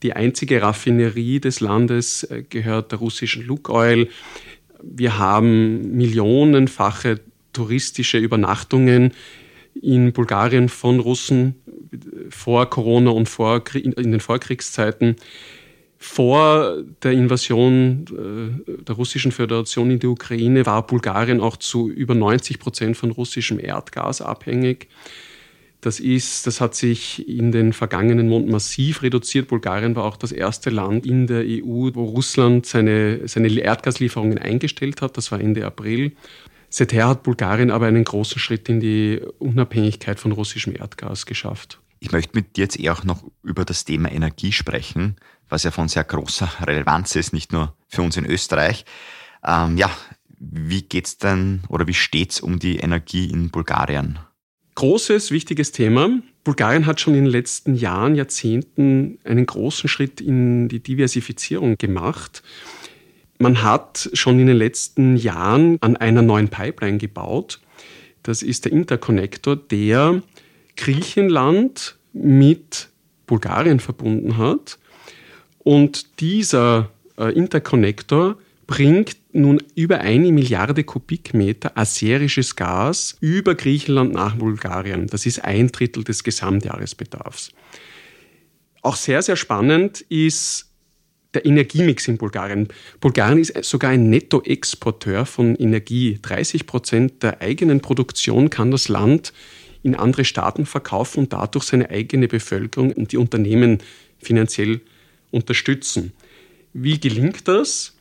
Die 0.03 0.15
einzige 0.15 0.63
Raffinerie 0.63 1.41
des 1.41 1.61
Landes 1.61 2.23
äh, 2.25 2.43
gehört 2.49 2.93
der 2.93 3.01
russischen 3.01 3.45
Lukoil. 3.45 4.09
Wir 4.83 5.19
haben 5.19 5.97
millionenfache 5.97 7.21
touristische 7.53 8.19
Übernachtungen 8.19 9.13
in 9.81 10.13
Bulgarien 10.13 10.69
von 10.69 11.01
Russen 11.01 11.57
vor 12.31 12.69
Corona 12.69 13.11
und 13.11 13.29
vor, 13.29 13.63
in 13.75 14.13
den 14.13 14.21
Vorkriegszeiten. 14.21 15.17
Vor 16.01 16.85
der 17.03 17.13
Invasion 17.13 18.05
äh, 18.69 18.85
der 18.85 18.95
russischen 18.95 19.33
Föderation 19.33 19.91
in 19.91 19.99
die 19.99 20.07
Ukraine 20.07 20.65
war 20.65 20.87
Bulgarien 20.87 21.41
auch 21.41 21.57
zu 21.57 21.91
über 21.91 22.15
90 22.15 22.61
Prozent 22.61 22.97
von 22.97 23.11
russischem 23.11 23.59
Erdgas 23.59 24.23
abhängig. 24.23 24.89
Das 25.81 26.01
ist, 26.01 26.47
das 26.49 26.61
hat 26.61 26.75
sich 26.75 27.29
in 27.29 27.53
den 27.53 27.73
vergangenen 27.73 28.29
Monaten 28.29 28.51
massiv 28.51 29.03
reduziert. 29.03 29.47
Bulgarien 29.47 29.95
war 29.95 30.05
auch 30.05 30.17
das 30.17 30.33
erste 30.33 30.71
Land 30.71 31.07
in 31.07 31.29
der 31.29 31.45
EU, 31.47 31.91
wo 31.95 32.05
Russland 32.05 32.67
seine, 32.67 33.29
seine 33.29 33.49
Erdgaslieferungen 33.49 34.39
eingestellt 34.39 35.03
hat. 35.03 35.17
Das 35.17 35.31
war 35.31 35.41
Ende 35.41 35.65
April. 35.65 36.13
Seither 36.69 37.09
hat 37.09 37.23
Bulgarien 37.23 37.71
aber 37.71 37.87
einen 37.87 38.05
großen 38.05 38.41
Schritt 38.41 38.69
in 38.69 38.81
die 38.81 39.21
Unabhängigkeit 39.39 40.19
von 40.19 40.33
russischem 40.33 40.75
Erdgas 40.75 41.27
geschafft. 41.27 41.81
Ich 42.01 42.13
möchte 42.13 42.37
mit 42.37 42.57
dir 42.57 42.63
jetzt 42.63 42.79
eher 42.79 42.93
auch 42.93 43.05
noch 43.05 43.25
über 43.43 43.65
das 43.65 43.85
Thema 43.85 44.11
Energie 44.11 44.53
sprechen, 44.53 45.17
was 45.49 45.63
ja 45.63 45.71
von 45.71 45.89
sehr 45.89 46.05
großer 46.05 46.51
Relevanz 46.61 47.17
ist, 47.17 47.33
nicht 47.33 47.53
nur 47.53 47.75
für 47.89 48.03
uns 48.03 48.17
in 48.17 48.27
Österreich. 48.27 48.85
Ähm, 49.45 49.77
ja, 49.77 49.91
wie 50.39 50.83
geht's 50.83 51.19
denn 51.19 51.63
oder 51.69 51.87
wie 51.87 51.95
steht's 51.95 52.41
um 52.41 52.59
die 52.59 52.77
Energie 52.79 53.31
in 53.31 53.51
Bulgarien? 53.51 54.19
Großes, 54.79 55.33
wichtiges 55.33 55.73
Thema. 55.73 56.21
Bulgarien 56.45 56.87
hat 56.87 57.01
schon 57.01 57.17
in 57.17 57.25
den 57.25 57.33
letzten 57.33 57.75
Jahren, 57.75 58.15
Jahrzehnten 58.15 59.19
einen 59.25 59.45
großen 59.45 59.89
Schritt 59.89 60.21
in 60.21 60.69
die 60.69 60.79
Diversifizierung 60.79 61.77
gemacht. 61.79 62.45
Man 63.41 63.65
hat 63.65 64.09
schon 64.13 64.39
in 64.39 64.47
den 64.47 64.57
letzten 64.57 65.17
Jahren 65.17 65.79
an 65.81 65.97
einer 65.97 66.23
neuen 66.23 66.47
Pipeline 66.47 66.99
gebaut. 66.99 67.59
Das 68.23 68.45
ist 68.45 68.67
der 68.67 68.73
Interconnector, 68.73 69.57
der 69.57 70.23
Griechenland 70.77 71.97
mit 72.13 72.89
Bulgarien 73.27 73.81
verbunden 73.81 74.37
hat. 74.37 74.79
Und 75.59 76.21
dieser 76.21 76.89
äh, 77.19 77.35
Interconnector 77.35 78.39
bringt 78.69 79.17
nun 79.33 79.61
über 79.75 80.03
eine 80.03 80.31
Milliarde 80.31 80.85
Kubikmeter 80.85 81.77
aserisches 81.77 82.55
Gas 82.55 83.17
über 83.21 83.57
Griechenland 83.57 84.13
nach 84.13 84.37
Bulgarien. 84.37 85.09
Das 85.09 85.27
ist 85.27 85.43
ein 85.43 85.69
Drittel 85.69 86.05
des 86.05 86.23
Gesamtjahresbedarfs. 86.23 87.51
Auch 88.83 88.95
sehr, 88.95 89.23
sehr 89.23 89.37
spannend 89.37 90.03
ist 90.03 90.67
der 91.35 91.47
Energiemix 91.47 92.09
in 92.09 92.19
Bulgarien. 92.19 92.69
Bulgarien 93.01 93.39
ist 93.39 93.55
sogar 93.65 93.91
ein 93.91 94.11
Nettoexporteur 94.11 95.25
von 95.25 95.57
Energie. 95.57 96.19
30 96.21 96.67
Prozent 96.67 97.23
der 97.23 97.41
eigenen 97.41 97.81
Produktion 97.81 98.51
kann 98.51 98.71
das 98.71 98.89
Land 98.89 99.33
in 99.83 99.95
andere 99.95 100.27
Staaten 100.27 100.67
verkaufen 100.67 101.21
und 101.21 101.33
dadurch 101.33 101.65
seine 101.65 101.89
eigene 101.89 102.29
Bevölkerung 102.29 102.93
und 102.93 103.13
die 103.13 103.17
Unternehmen 103.17 103.79
finanziell 104.19 104.83
unterstützen. 105.31 106.13
Wie 106.75 107.01
gelingt 107.01 107.49
das? 107.49 107.98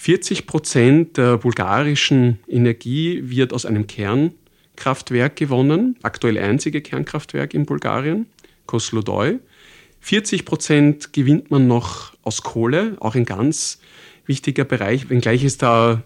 40 0.00 0.46
Prozent 0.46 1.18
der 1.18 1.36
bulgarischen 1.36 2.38
Energie 2.48 3.20
wird 3.22 3.52
aus 3.52 3.66
einem 3.66 3.86
Kernkraftwerk 3.86 5.36
gewonnen, 5.36 5.98
aktuell 6.00 6.38
einzige 6.38 6.80
Kernkraftwerk 6.80 7.52
in 7.52 7.66
Bulgarien, 7.66 8.24
Koslodoi. 8.64 9.40
40 10.00 10.46
Prozent 10.46 11.12
gewinnt 11.12 11.50
man 11.50 11.66
noch 11.66 12.14
aus 12.22 12.42
Kohle, 12.42 12.96
auch 13.00 13.14
ein 13.14 13.26
ganz 13.26 13.78
wichtiger 14.24 14.64
Bereich, 14.64 15.10
wenngleich 15.10 15.44
es 15.44 15.58
da 15.58 16.02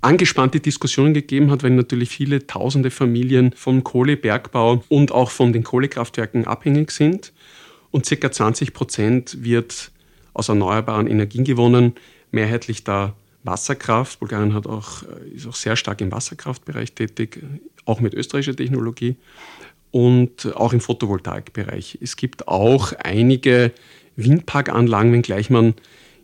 angespannte 0.00 0.60
Diskussionen 0.60 1.12
gegeben 1.12 1.50
hat, 1.50 1.62
weil 1.62 1.72
natürlich 1.72 2.08
viele 2.08 2.46
tausende 2.46 2.90
Familien 2.90 3.52
vom 3.54 3.84
Kohlebergbau 3.84 4.84
und 4.88 5.12
auch 5.12 5.30
von 5.30 5.52
den 5.52 5.64
Kohlekraftwerken 5.64 6.46
abhängig 6.46 6.92
sind. 6.92 7.34
Und 7.90 8.06
circa 8.06 8.32
20 8.32 8.72
Prozent 8.72 9.44
wird 9.44 9.90
aus 10.32 10.48
erneuerbaren 10.48 11.08
Energien 11.08 11.44
gewonnen 11.44 11.92
mehrheitlich 12.30 12.84
da 12.84 13.14
Wasserkraft. 13.44 14.20
Bulgarien 14.20 14.54
hat 14.54 14.66
auch, 14.66 15.02
äh, 15.02 15.28
ist 15.34 15.46
auch 15.46 15.54
sehr 15.54 15.76
stark 15.76 16.00
im 16.00 16.12
Wasserkraftbereich 16.12 16.92
tätig, 16.92 17.42
auch 17.84 18.00
mit 18.00 18.14
österreichischer 18.14 18.56
Technologie 18.56 19.16
und 19.90 20.54
auch 20.54 20.72
im 20.72 20.80
Photovoltaikbereich. 20.80 21.98
Es 22.00 22.16
gibt 22.16 22.48
auch 22.48 22.92
einige 22.92 23.72
Windparkanlagen, 24.16 25.12
wenngleich 25.12 25.50
man 25.50 25.74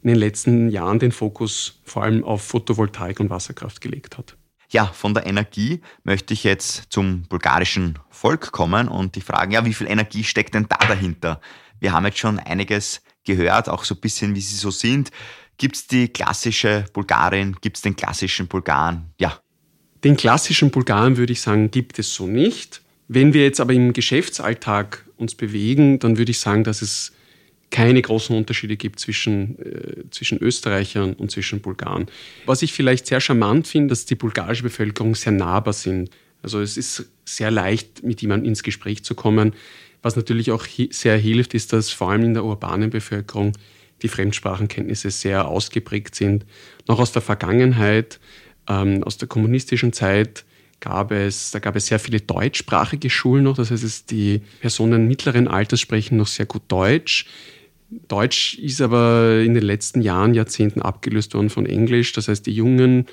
in 0.02 0.08
den 0.08 0.16
letzten 0.16 0.68
Jahren 0.68 0.98
den 0.98 1.12
Fokus 1.12 1.80
vor 1.84 2.02
allem 2.02 2.24
auf 2.24 2.42
Photovoltaik 2.42 3.20
und 3.20 3.30
Wasserkraft 3.30 3.80
gelegt 3.80 4.18
hat. 4.18 4.36
Ja, 4.68 4.86
von 4.86 5.14
der 5.14 5.26
Energie 5.26 5.80
möchte 6.02 6.34
ich 6.34 6.44
jetzt 6.44 6.86
zum 6.90 7.22
bulgarischen 7.22 7.98
Volk 8.10 8.52
kommen 8.52 8.88
und 8.88 9.14
die 9.14 9.20
fragen, 9.20 9.52
ja, 9.52 9.64
wie 9.64 9.72
viel 9.72 9.86
Energie 9.86 10.24
steckt 10.24 10.54
denn 10.54 10.66
da 10.68 10.76
dahinter? 10.86 11.40
Wir 11.80 11.92
haben 11.92 12.04
jetzt 12.06 12.18
schon 12.18 12.38
einiges 12.38 13.02
gehört, 13.24 13.68
auch 13.68 13.84
so 13.84 13.94
ein 13.94 14.00
bisschen, 14.00 14.34
wie 14.34 14.40
sie 14.40 14.56
so 14.56 14.70
sind. 14.70 15.10
Gibt 15.58 15.76
es 15.76 15.86
die 15.86 16.08
klassische 16.08 16.84
Bulgarin? 16.92 17.56
Gibt 17.60 17.76
es 17.76 17.82
den 17.82 17.96
klassischen 17.96 18.46
Bulgaren? 18.48 19.12
Ja. 19.18 19.40
Den 20.02 20.16
klassischen 20.16 20.70
Bulgaren 20.70 21.16
würde 21.16 21.32
ich 21.32 21.40
sagen, 21.40 21.70
gibt 21.70 21.98
es 21.98 22.14
so 22.14 22.26
nicht. 22.26 22.82
Wenn 23.08 23.32
wir 23.32 23.42
jetzt 23.42 23.60
aber 23.60 23.72
im 23.72 23.92
Geschäftsalltag 23.92 25.04
uns 25.16 25.34
bewegen, 25.34 25.98
dann 25.98 26.18
würde 26.18 26.30
ich 26.30 26.40
sagen, 26.40 26.64
dass 26.64 26.82
es 26.82 27.12
keine 27.70 28.02
großen 28.02 28.36
Unterschiede 28.36 28.76
gibt 28.76 29.00
zwischen, 29.00 29.58
äh, 29.58 30.04
zwischen 30.10 30.38
Österreichern 30.38 31.14
und 31.14 31.30
zwischen 31.30 31.60
Bulgaren. 31.60 32.06
Was 32.46 32.62
ich 32.62 32.72
vielleicht 32.72 33.06
sehr 33.06 33.20
charmant 33.20 33.66
finde, 33.66 33.88
dass 33.88 34.04
die 34.04 34.14
bulgarische 34.14 34.62
Bevölkerung 34.62 35.14
sehr 35.14 35.32
nahbar 35.32 35.72
sind. 35.72 36.10
Also 36.42 36.60
es 36.60 36.76
ist 36.76 37.10
sehr 37.24 37.50
leicht, 37.50 38.04
mit 38.04 38.22
jemandem 38.22 38.50
ins 38.50 38.62
Gespräch 38.62 39.02
zu 39.02 39.14
kommen. 39.14 39.54
Was 40.02 40.14
natürlich 40.14 40.52
auch 40.52 40.66
sehr 40.90 41.16
hilft, 41.16 41.54
ist, 41.54 41.72
dass 41.72 41.90
vor 41.90 42.10
allem 42.10 42.24
in 42.24 42.34
der 42.34 42.44
urbanen 42.44 42.90
Bevölkerung 42.90 43.54
die 44.04 44.08
Fremdsprachenkenntnisse 44.08 45.10
sehr 45.10 45.48
ausgeprägt 45.48 46.14
sind. 46.14 46.46
Noch 46.86 47.00
aus 47.00 47.10
der 47.10 47.22
Vergangenheit, 47.22 48.20
ähm, 48.68 49.02
aus 49.02 49.16
der 49.18 49.26
kommunistischen 49.26 49.92
Zeit 49.92 50.44
gab 50.78 51.10
es, 51.10 51.50
da 51.50 51.58
gab 51.58 51.74
es 51.74 51.86
sehr 51.86 51.98
viele 51.98 52.20
deutschsprachige 52.20 53.10
Schulen 53.10 53.44
noch. 53.44 53.56
Das 53.56 53.70
heißt, 53.70 54.10
die 54.10 54.42
Personen 54.60 55.08
mittleren 55.08 55.48
Alters 55.48 55.80
sprechen 55.80 56.18
noch 56.18 56.26
sehr 56.26 56.46
gut 56.46 56.62
Deutsch. 56.68 57.26
Deutsch 58.08 58.58
ist 58.58 58.80
aber 58.80 59.40
in 59.40 59.54
den 59.54 59.62
letzten 59.62 60.02
Jahren, 60.02 60.34
Jahrzehnten 60.34 60.82
abgelöst 60.82 61.34
worden 61.34 61.50
von 61.50 61.66
Englisch. 61.66 62.12
Das 62.12 62.28
heißt, 62.28 62.44
die 62.46 62.52
jungen 62.52 63.06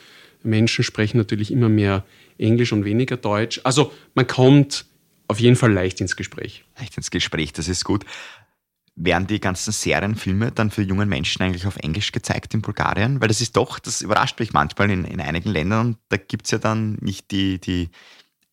Menschen 0.43 0.83
sprechen 0.83 1.17
natürlich 1.17 1.51
immer 1.51 1.69
mehr 1.69 2.03
Englisch 2.37 2.73
und 2.73 2.83
weniger 2.83 3.15
Deutsch. 3.15 3.61
Also 3.63 3.91
man 4.15 4.27
kommt 4.27 4.85
auf 5.27 5.39
jeden 5.39 5.55
Fall 5.55 5.71
leicht 5.71 6.01
ins 6.01 6.17
Gespräch. 6.17 6.65
Leicht 6.77 6.97
ins 6.97 7.09
Gespräch, 7.09 7.53
das 7.53 7.69
ist 7.69 7.85
gut. 7.85 8.03
Werden 9.03 9.25
die 9.25 9.39
ganzen 9.39 9.71
Serienfilme 9.71 10.51
dann 10.51 10.69
für 10.69 10.83
junge 10.83 11.07
Menschen 11.07 11.41
eigentlich 11.41 11.65
auf 11.65 11.77
Englisch 11.77 12.11
gezeigt 12.11 12.53
in 12.53 12.61
Bulgarien? 12.61 13.19
Weil 13.19 13.29
das 13.29 13.41
ist 13.41 13.57
doch, 13.57 13.79
das 13.79 14.01
überrascht 14.01 14.39
mich 14.39 14.53
manchmal 14.53 14.91
in, 14.91 15.05
in 15.05 15.19
einigen 15.19 15.49
Ländern, 15.49 15.97
da 16.09 16.17
gibt 16.17 16.45
es 16.45 16.51
ja 16.51 16.59
dann 16.59 16.97
nicht 17.01 17.31
die, 17.31 17.59
die 17.59 17.89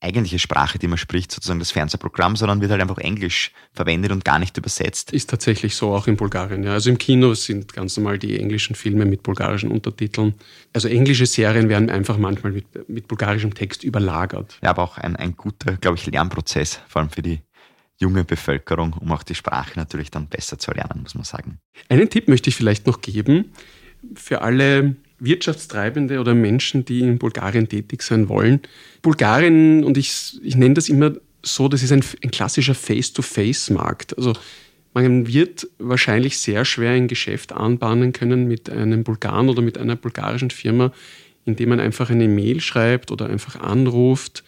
eigentliche 0.01 0.39
Sprache, 0.39 0.79
die 0.79 0.87
man 0.87 0.99
spricht, 0.99 1.33
sozusagen 1.33 1.59
das 1.59 1.73
Fernsehprogramm, 1.73 2.37
sondern 2.37 2.61
wird 2.61 2.71
halt 2.71 2.81
einfach 2.81 2.99
Englisch 2.99 3.53
verwendet 3.73 4.13
und 4.13 4.25
gar 4.25 4.39
nicht 4.39 4.57
übersetzt. 4.57 5.13
Ist 5.13 5.29
tatsächlich 5.31 5.75
so 5.75 5.93
auch 5.93 6.07
in 6.07 6.17
Bulgarien. 6.17 6.63
Ja. 6.63 6.73
Also 6.73 6.91
im 6.91 6.99
Kino 6.99 7.35
sind 7.35 7.73
ganz 7.73 7.97
normal 7.97 8.19
die 8.19 8.39
englischen 8.39 8.77
Filme 8.77 9.05
mit 9.05 9.23
bulgarischen 9.23 9.71
Untertiteln. 9.71 10.35
Also 10.73 10.89
englische 10.89 11.27
Serien 11.27 11.69
werden 11.69 11.91
einfach 11.91 12.17
manchmal 12.17 12.53
mit, 12.53 12.89
mit 12.89 13.09
bulgarischem 13.09 13.55
Text 13.55 13.83
überlagert. 13.83 14.59
Ja, 14.63 14.71
aber 14.71 14.85
auch 14.85 14.99
ein, 14.99 15.17
ein 15.17 15.37
guter, 15.37 15.77
glaube 15.77 15.99
ich, 15.99 16.07
Lernprozess, 16.07 16.81
vor 16.87 17.03
allem 17.03 17.11
für 17.11 17.23
die 17.23 17.41
junge 18.01 18.25
Bevölkerung, 18.25 18.95
um 18.95 19.11
auch 19.13 19.23
die 19.23 19.35
Sprache 19.35 19.73
natürlich 19.77 20.11
dann 20.11 20.29
besser 20.29 20.59
zu 20.59 20.73
lernen, 20.73 21.03
muss 21.03 21.15
man 21.15 21.25
sagen. 21.25 21.59
Einen 21.89 22.09
Tipp 22.09 22.29
möchte 22.29 22.51
ich 22.51 22.57
vielleicht 22.57 22.87
noch 22.87 23.01
geben 23.01 23.53
für 24.15 24.43
alle 24.43 24.97
Wirtschaftstreibende 25.19 26.21
oder 26.21 26.35
Menschen, 26.35 26.85
die 26.85 27.01
in 27.01 27.19
Bulgarien 27.19 27.69
tätig 27.69 28.03
sein 28.03 28.29
wollen. 28.29 28.61
Bulgarien, 29.03 29.85
und 29.85 29.99
ich, 29.99 30.39
ich 30.43 30.57
nenne 30.57 30.75
das 30.75 30.89
immer 30.89 31.15
so, 31.43 31.69
das 31.69 31.83
ist 31.83 31.93
ein, 31.93 32.05
ein 32.23 32.31
klassischer 32.31 32.75
Face-to-Face-Markt. 32.75 34.17
Also 34.17 34.35
man 34.95 35.27
wird 35.27 35.67
wahrscheinlich 35.79 36.39
sehr 36.39 36.65
schwer 36.65 36.93
ein 36.93 37.09
Geschäft 37.09 37.53
anbahnen 37.53 38.13
können 38.13 38.47
mit 38.47 38.71
einem 38.71 39.05
Bulgaren 39.05 39.49
oder 39.49 39.63
mit 39.63 39.79
einer 39.79 39.97
bulgarischen 39.97 40.51
Firma, 40.51 40.93
indem 41.45 41.71
man 41.71 41.81
einfach 41.81 42.11
eine 42.11 42.29
Mail 42.29 42.61
schreibt 42.61 43.11
oder 43.11 43.27
einfach 43.27 43.57
anruft. 43.57 44.45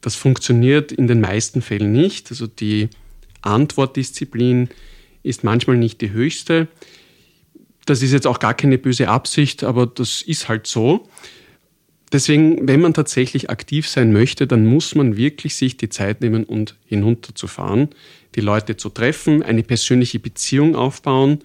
Das 0.00 0.14
funktioniert 0.14 0.92
in 0.92 1.06
den 1.06 1.20
meisten 1.20 1.62
Fällen 1.62 1.92
nicht. 1.92 2.30
Also 2.30 2.46
die 2.46 2.88
Antwortdisziplin 3.42 4.68
ist 5.22 5.44
manchmal 5.44 5.76
nicht 5.76 6.00
die 6.00 6.10
höchste. 6.10 6.68
Das 7.86 8.02
ist 8.02 8.12
jetzt 8.12 8.26
auch 8.26 8.38
gar 8.38 8.54
keine 8.54 8.78
böse 8.78 9.08
Absicht, 9.08 9.64
aber 9.64 9.86
das 9.86 10.22
ist 10.22 10.48
halt 10.48 10.66
so. 10.66 11.08
Deswegen, 12.12 12.68
wenn 12.68 12.80
man 12.80 12.94
tatsächlich 12.94 13.50
aktiv 13.50 13.88
sein 13.88 14.12
möchte, 14.12 14.46
dann 14.46 14.64
muss 14.64 14.94
man 14.94 15.16
wirklich 15.16 15.56
sich 15.56 15.76
die 15.76 15.88
Zeit 15.88 16.20
nehmen 16.20 16.44
und 16.44 16.76
hinunterzufahren, 16.86 17.88
die 18.36 18.40
Leute 18.40 18.76
zu 18.76 18.90
treffen, 18.90 19.42
eine 19.42 19.62
persönliche 19.62 20.20
Beziehung 20.20 20.76
aufbauen. 20.76 21.40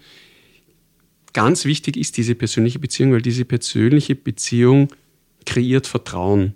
Ganz 1.33 1.65
wichtig 1.65 1.97
ist 1.97 2.17
diese 2.17 2.35
persönliche 2.35 2.79
Beziehung, 2.79 3.13
weil 3.13 3.21
diese 3.21 3.45
persönliche 3.45 4.15
Beziehung 4.15 4.89
kreiert 5.45 5.87
Vertrauen. 5.87 6.53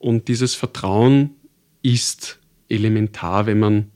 Und 0.00 0.28
dieses 0.28 0.54
Vertrauen 0.54 1.36
ist 1.82 2.40
elementar, 2.70 3.44
wenn 3.44 3.58
man 3.58 3.90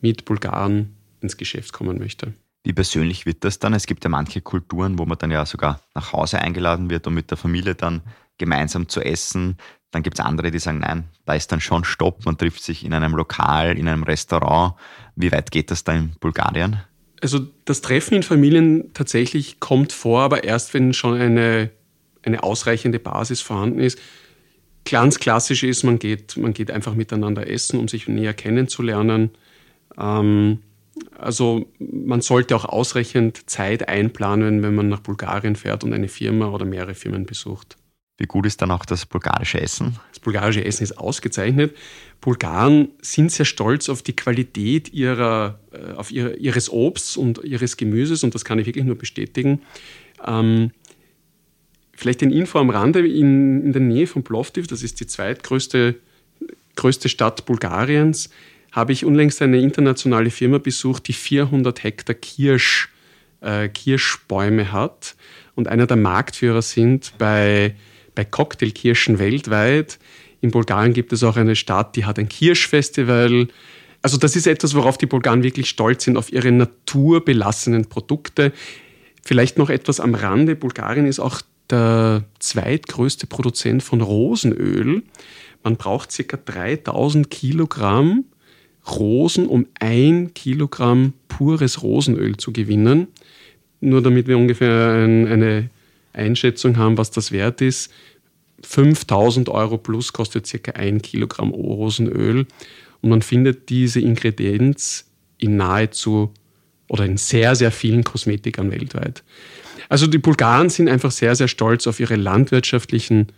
mit 0.00 0.26
Bulgaren 0.26 0.94
ins 1.20 1.38
Geschäft 1.38 1.72
kommen 1.72 1.98
möchte. 1.98 2.34
Wie 2.64 2.74
persönlich 2.74 3.24
wird 3.24 3.44
das 3.44 3.58
dann? 3.58 3.72
Es 3.72 3.86
gibt 3.86 4.04
ja 4.04 4.10
manche 4.10 4.42
Kulturen, 4.42 4.98
wo 4.98 5.06
man 5.06 5.16
dann 5.16 5.30
ja 5.30 5.46
sogar 5.46 5.80
nach 5.94 6.12
Hause 6.12 6.38
eingeladen 6.38 6.90
wird, 6.90 7.06
um 7.06 7.14
mit 7.14 7.30
der 7.30 7.38
Familie 7.38 7.74
dann 7.74 8.02
gemeinsam 8.36 8.88
zu 8.88 9.00
essen. 9.00 9.56
Dann 9.90 10.02
gibt 10.02 10.18
es 10.18 10.24
andere, 10.24 10.50
die 10.50 10.58
sagen, 10.58 10.80
nein, 10.80 11.04
da 11.24 11.32
ist 11.32 11.50
dann 11.50 11.62
schon 11.62 11.84
Stopp, 11.84 12.26
man 12.26 12.36
trifft 12.36 12.62
sich 12.62 12.84
in 12.84 12.92
einem 12.92 13.14
Lokal, 13.14 13.78
in 13.78 13.88
einem 13.88 14.02
Restaurant. 14.02 14.74
Wie 15.16 15.32
weit 15.32 15.50
geht 15.50 15.70
das 15.70 15.82
da 15.82 15.94
in 15.94 16.12
Bulgarien? 16.20 16.82
Also 17.22 17.40
das 17.64 17.80
Treffen 17.80 18.16
in 18.16 18.22
Familien 18.22 18.92
tatsächlich 18.92 19.60
kommt 19.60 19.92
vor, 19.92 20.20
aber 20.20 20.44
erst 20.44 20.74
wenn 20.74 20.92
schon 20.92 21.18
eine, 21.18 21.70
eine 22.22 22.42
ausreichende 22.42 22.98
Basis 22.98 23.40
vorhanden 23.40 23.80
ist. 23.80 23.98
Ganz 24.84 25.18
klassisch 25.18 25.62
ist, 25.62 25.82
man 25.82 25.98
geht, 25.98 26.36
man 26.36 26.54
geht 26.54 26.70
einfach 26.70 26.94
miteinander 26.94 27.48
essen, 27.48 27.78
um 27.78 27.88
sich 27.88 28.08
näher 28.08 28.34
kennenzulernen. 28.34 29.30
Ähm, 29.98 30.60
also 31.16 31.66
man 31.78 32.20
sollte 32.20 32.56
auch 32.56 32.64
ausreichend 32.64 33.48
Zeit 33.48 33.88
einplanen, 33.88 34.62
wenn 34.62 34.74
man 34.74 34.88
nach 34.88 35.00
Bulgarien 35.00 35.56
fährt 35.56 35.84
und 35.84 35.92
eine 35.92 36.08
Firma 36.08 36.48
oder 36.48 36.64
mehrere 36.64 36.94
Firmen 36.94 37.26
besucht. 37.26 37.76
Wie 38.18 38.26
gut 38.26 38.46
ist 38.46 38.60
dann 38.60 38.72
auch 38.72 38.84
das 38.84 39.06
bulgarische 39.06 39.60
Essen? 39.60 39.96
Das 40.10 40.18
bulgarische 40.18 40.64
Essen 40.64 40.82
ist 40.82 40.98
ausgezeichnet. 40.98 41.76
Bulgaren 42.20 42.88
sind 43.00 43.30
sehr 43.30 43.46
stolz 43.46 43.88
auf 43.88 44.02
die 44.02 44.16
Qualität 44.16 44.92
ihrer, 44.92 45.60
äh, 45.72 45.92
auf 45.92 46.10
ihre, 46.10 46.34
ihres 46.34 46.68
Obsts 46.70 47.16
und 47.16 47.38
ihres 47.44 47.76
Gemüses 47.76 48.24
und 48.24 48.34
das 48.34 48.44
kann 48.44 48.58
ich 48.58 48.66
wirklich 48.66 48.84
nur 48.84 48.98
bestätigen. 48.98 49.62
Ähm, 50.26 50.72
vielleicht 51.98 52.22
ein 52.22 52.30
Info 52.30 52.58
am 52.58 52.70
Rande, 52.70 53.06
in, 53.06 53.64
in 53.64 53.72
der 53.72 53.82
Nähe 53.82 54.06
von 54.06 54.22
Plovdiv, 54.22 54.66
das 54.66 54.82
ist 54.82 55.00
die 55.00 55.06
zweitgrößte 55.06 55.96
größte 56.76 57.08
Stadt 57.08 57.44
Bulgariens, 57.44 58.30
habe 58.70 58.92
ich 58.92 59.04
unlängst 59.04 59.42
eine 59.42 59.58
internationale 59.58 60.30
Firma 60.30 60.58
besucht, 60.58 61.08
die 61.08 61.12
400 61.12 61.82
Hektar 61.82 62.14
Kirsch, 62.14 62.88
äh, 63.40 63.68
Kirschbäume 63.68 64.70
hat 64.70 65.16
und 65.56 65.66
einer 65.66 65.88
der 65.88 65.96
Marktführer 65.96 66.62
sind 66.62 67.12
bei 67.18 67.74
bei 68.14 68.24
Cocktailkirschen 68.24 69.20
weltweit. 69.20 70.00
In 70.40 70.50
Bulgarien 70.50 70.92
gibt 70.92 71.12
es 71.12 71.22
auch 71.22 71.36
eine 71.36 71.54
Stadt, 71.54 71.94
die 71.94 72.04
hat 72.04 72.18
ein 72.18 72.28
Kirschfestival. 72.28 73.46
Also 74.02 74.16
das 74.16 74.34
ist 74.34 74.48
etwas, 74.48 74.74
worauf 74.74 74.98
die 74.98 75.06
Bulgaren 75.06 75.44
wirklich 75.44 75.68
stolz 75.68 76.02
sind, 76.02 76.16
auf 76.16 76.32
ihre 76.32 76.50
naturbelassenen 76.50 77.86
Produkte. 77.86 78.52
Vielleicht 79.22 79.56
noch 79.56 79.70
etwas 79.70 80.00
am 80.00 80.16
Rande. 80.16 80.56
Bulgarien 80.56 81.06
ist 81.06 81.20
auch 81.20 81.42
der 81.70 82.24
zweitgrößte 82.38 83.26
Produzent 83.26 83.82
von 83.82 84.00
Rosenöl. 84.00 85.02
Man 85.62 85.76
braucht 85.76 86.16
ca. 86.16 86.36
3000 86.36 87.30
Kilogramm 87.30 88.24
Rosen, 88.90 89.46
um 89.46 89.66
ein 89.80 90.32
Kilogramm 90.34 91.12
pures 91.28 91.82
Rosenöl 91.82 92.36
zu 92.36 92.52
gewinnen. 92.52 93.08
Nur 93.80 94.02
damit 94.02 94.26
wir 94.26 94.38
ungefähr 94.38 95.04
eine 95.04 95.70
Einschätzung 96.12 96.76
haben, 96.76 96.98
was 96.98 97.10
das 97.10 97.32
wert 97.32 97.60
ist. 97.60 97.92
5000 98.62 99.48
Euro 99.48 99.78
plus 99.78 100.12
kostet 100.12 100.46
circa 100.46 100.72
ein 100.72 101.00
Kilogramm 101.00 101.50
Rosenöl 101.50 102.46
und 103.00 103.10
man 103.10 103.22
findet 103.22 103.68
diese 103.68 104.00
Ingredienz 104.00 105.06
in 105.38 105.56
nahezu 105.56 106.32
oder 106.88 107.04
in 107.04 107.16
sehr, 107.16 107.54
sehr 107.54 107.70
vielen 107.70 108.02
Kosmetikern 108.02 108.72
weltweit. 108.72 109.22
Also 109.88 110.06
die 110.06 110.18
Bulgaren 110.18 110.68
sind 110.68 110.88
einfach 110.88 111.10
sehr, 111.10 111.34
sehr 111.34 111.48
stolz 111.48 111.86
auf 111.86 112.00
ihre 112.00 112.16
landwirtschaftlichen 112.16 113.28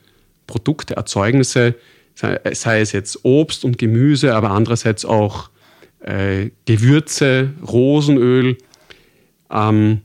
Produkte, 0.47 0.97
Erzeugnisse, 0.97 1.77
sei 2.15 2.81
es 2.81 2.93
jetzt 2.93 3.25
Obst 3.25 3.65
und 3.65 3.79
Gemüse, 3.79 4.35
aber 4.35 4.51
andererseits 4.51 5.05
auch 5.05 5.51
äh, 6.01 6.51
Gewürze, 6.67 7.53
Rosenöl. 7.67 8.59
Ähm, 9.51 10.01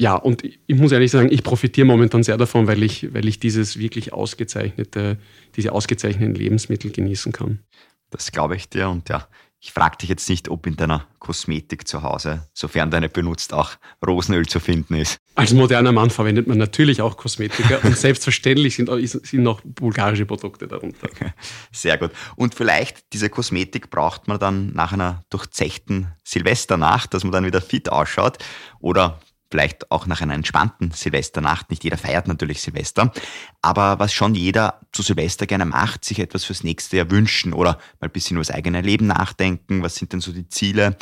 ja, 0.00 0.14
und 0.14 0.44
ich 0.44 0.76
muss 0.76 0.92
ehrlich 0.92 1.10
sagen, 1.10 1.28
ich 1.32 1.42
profitiere 1.42 1.86
momentan 1.86 2.22
sehr 2.22 2.36
davon, 2.36 2.68
weil 2.68 2.82
ich, 2.82 3.12
weil 3.12 3.26
ich 3.26 3.40
dieses 3.40 3.78
wirklich 3.78 4.12
ausgezeichnete, 4.12 5.18
diese 5.56 5.72
ausgezeichneten 5.72 6.34
Lebensmittel 6.34 6.92
genießen 6.92 7.32
kann. 7.32 7.58
Das 8.10 8.30
glaube 8.30 8.56
ich 8.56 8.68
dir 8.68 8.88
und 8.88 9.08
ja, 9.08 9.26
ich 9.60 9.72
frage 9.72 9.96
dich 9.96 10.08
jetzt 10.08 10.28
nicht, 10.28 10.48
ob 10.48 10.66
in 10.66 10.76
deiner 10.76 11.04
Kosmetik 11.18 11.88
zu 11.88 12.02
Hause, 12.02 12.46
sofern 12.54 12.92
deine 12.92 13.08
benutzt, 13.08 13.52
auch 13.52 13.72
Rosenöl 14.06 14.46
zu 14.46 14.60
finden 14.60 14.94
ist. 14.94 15.18
Als 15.34 15.52
moderner 15.52 15.90
Mann 15.90 16.10
verwendet 16.10 16.46
man 16.46 16.58
natürlich 16.58 17.02
auch 17.02 17.16
Kosmetika 17.16 17.78
und 17.82 17.96
selbstverständlich 17.96 18.76
sind, 18.76 18.88
sind 19.08 19.42
noch 19.42 19.60
bulgarische 19.64 20.26
Produkte 20.26 20.68
darunter. 20.68 21.08
Sehr 21.72 21.98
gut. 21.98 22.12
Und 22.36 22.54
vielleicht 22.54 23.12
diese 23.12 23.30
Kosmetik 23.30 23.90
braucht 23.90 24.28
man 24.28 24.38
dann 24.38 24.72
nach 24.74 24.92
einer 24.92 25.24
durchzechten 25.30 26.12
Silvesternacht, 26.22 27.12
dass 27.12 27.24
man 27.24 27.32
dann 27.32 27.44
wieder 27.44 27.60
fit 27.60 27.90
ausschaut. 27.90 28.38
Oder 28.78 29.18
vielleicht 29.50 29.90
auch 29.90 30.06
nach 30.06 30.20
einer 30.20 30.34
entspannten 30.34 30.90
Silvesternacht. 30.90 31.70
Nicht 31.70 31.84
jeder 31.84 31.96
feiert 31.96 32.28
natürlich 32.28 32.60
Silvester, 32.60 33.12
aber 33.62 33.98
was 33.98 34.12
schon 34.12 34.34
jeder 34.34 34.80
zu 34.92 35.02
Silvester 35.02 35.46
gerne 35.46 35.64
macht, 35.64 36.04
sich 36.04 36.18
etwas 36.18 36.44
fürs 36.44 36.64
nächste 36.64 36.98
Jahr 36.98 37.10
wünschen 37.10 37.52
oder 37.52 37.78
mal 38.00 38.08
ein 38.08 38.10
bisschen 38.10 38.36
über 38.36 38.44
das 38.44 38.54
eigene 38.54 38.80
Leben 38.80 39.06
nachdenken. 39.06 39.82
Was 39.82 39.96
sind 39.96 40.12
denn 40.12 40.20
so 40.20 40.32
die 40.32 40.48
Ziele? 40.48 40.96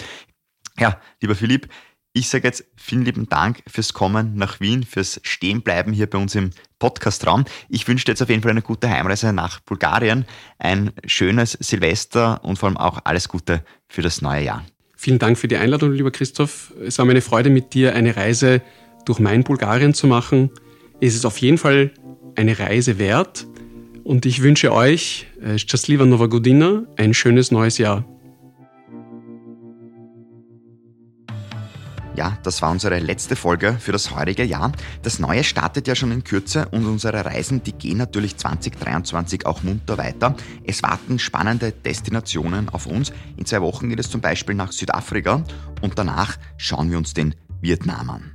Ja, 0.78 1.00
lieber 1.20 1.34
Philipp, 1.34 1.68
ich 2.16 2.30
sage 2.30 2.48
jetzt 2.48 2.64
vielen 2.76 3.04
lieben 3.04 3.28
Dank 3.28 3.62
fürs 3.66 3.92
Kommen 3.92 4.36
nach 4.36 4.58
Wien, 4.58 4.84
fürs 4.84 5.20
Stehenbleiben 5.22 5.92
hier 5.92 6.08
bei 6.08 6.16
uns 6.16 6.34
im 6.34 6.50
Podcastraum. 6.78 7.44
Ich 7.68 7.86
wünsche 7.86 8.06
dir 8.06 8.12
jetzt 8.12 8.22
auf 8.22 8.30
jeden 8.30 8.42
Fall 8.42 8.52
eine 8.52 8.62
gute 8.62 8.88
Heimreise 8.88 9.34
nach 9.34 9.60
Bulgarien, 9.60 10.24
ein 10.58 10.92
schönes 11.04 11.52
Silvester 11.52 12.42
und 12.42 12.58
vor 12.58 12.70
allem 12.70 12.78
auch 12.78 13.00
alles 13.04 13.28
Gute 13.28 13.62
für 13.86 14.00
das 14.00 14.22
neue 14.22 14.44
Jahr. 14.44 14.64
Vielen 14.96 15.18
Dank 15.18 15.38
für 15.38 15.46
die 15.46 15.56
Einladung, 15.56 15.92
lieber 15.92 16.10
Christoph. 16.10 16.72
Es 16.84 16.98
war 16.98 17.04
mir 17.04 17.12
eine 17.12 17.20
Freude, 17.20 17.50
mit 17.50 17.74
dir 17.74 17.94
eine 17.94 18.16
Reise 18.16 18.62
durch 19.04 19.18
mein 19.18 19.44
Bulgarien 19.44 19.92
zu 19.92 20.06
machen. 20.06 20.50
Es 21.00 21.14
ist 21.14 21.26
auf 21.26 21.38
jeden 21.38 21.58
Fall 21.58 21.92
eine 22.34 22.58
Reise 22.58 22.98
wert. 22.98 23.46
Und 24.04 24.24
ich 24.24 24.42
wünsche 24.42 24.72
euch, 24.72 25.26
äh, 25.42 25.58
Szczęśliwa 25.58 26.06
Nova 26.06 26.26
Godina, 26.26 26.84
ein 26.96 27.12
schönes 27.12 27.50
neues 27.50 27.76
Jahr. 27.76 28.04
Ja, 32.16 32.38
das 32.42 32.62
war 32.62 32.70
unsere 32.70 32.98
letzte 32.98 33.36
Folge 33.36 33.76
für 33.78 33.92
das 33.92 34.16
heutige 34.16 34.42
Jahr. 34.42 34.72
Das 35.02 35.18
neue 35.18 35.44
startet 35.44 35.86
ja 35.86 35.94
schon 35.94 36.12
in 36.12 36.24
Kürze 36.24 36.66
und 36.70 36.86
unsere 36.86 37.26
Reisen, 37.26 37.62
die 37.62 37.72
gehen 37.72 37.98
natürlich 37.98 38.38
2023 38.38 39.44
auch 39.44 39.62
munter 39.62 39.98
weiter. 39.98 40.34
Es 40.64 40.82
warten 40.82 41.18
spannende 41.18 41.72
Destinationen 41.72 42.70
auf 42.70 42.86
uns. 42.86 43.12
In 43.36 43.44
zwei 43.44 43.60
Wochen 43.60 43.90
geht 43.90 44.00
es 44.00 44.08
zum 44.08 44.22
Beispiel 44.22 44.54
nach 44.54 44.72
Südafrika 44.72 45.44
und 45.82 45.98
danach 45.98 46.38
schauen 46.56 46.90
wir 46.90 46.96
uns 46.96 47.12
den 47.12 47.34
Vietnam 47.60 48.08
an. 48.08 48.32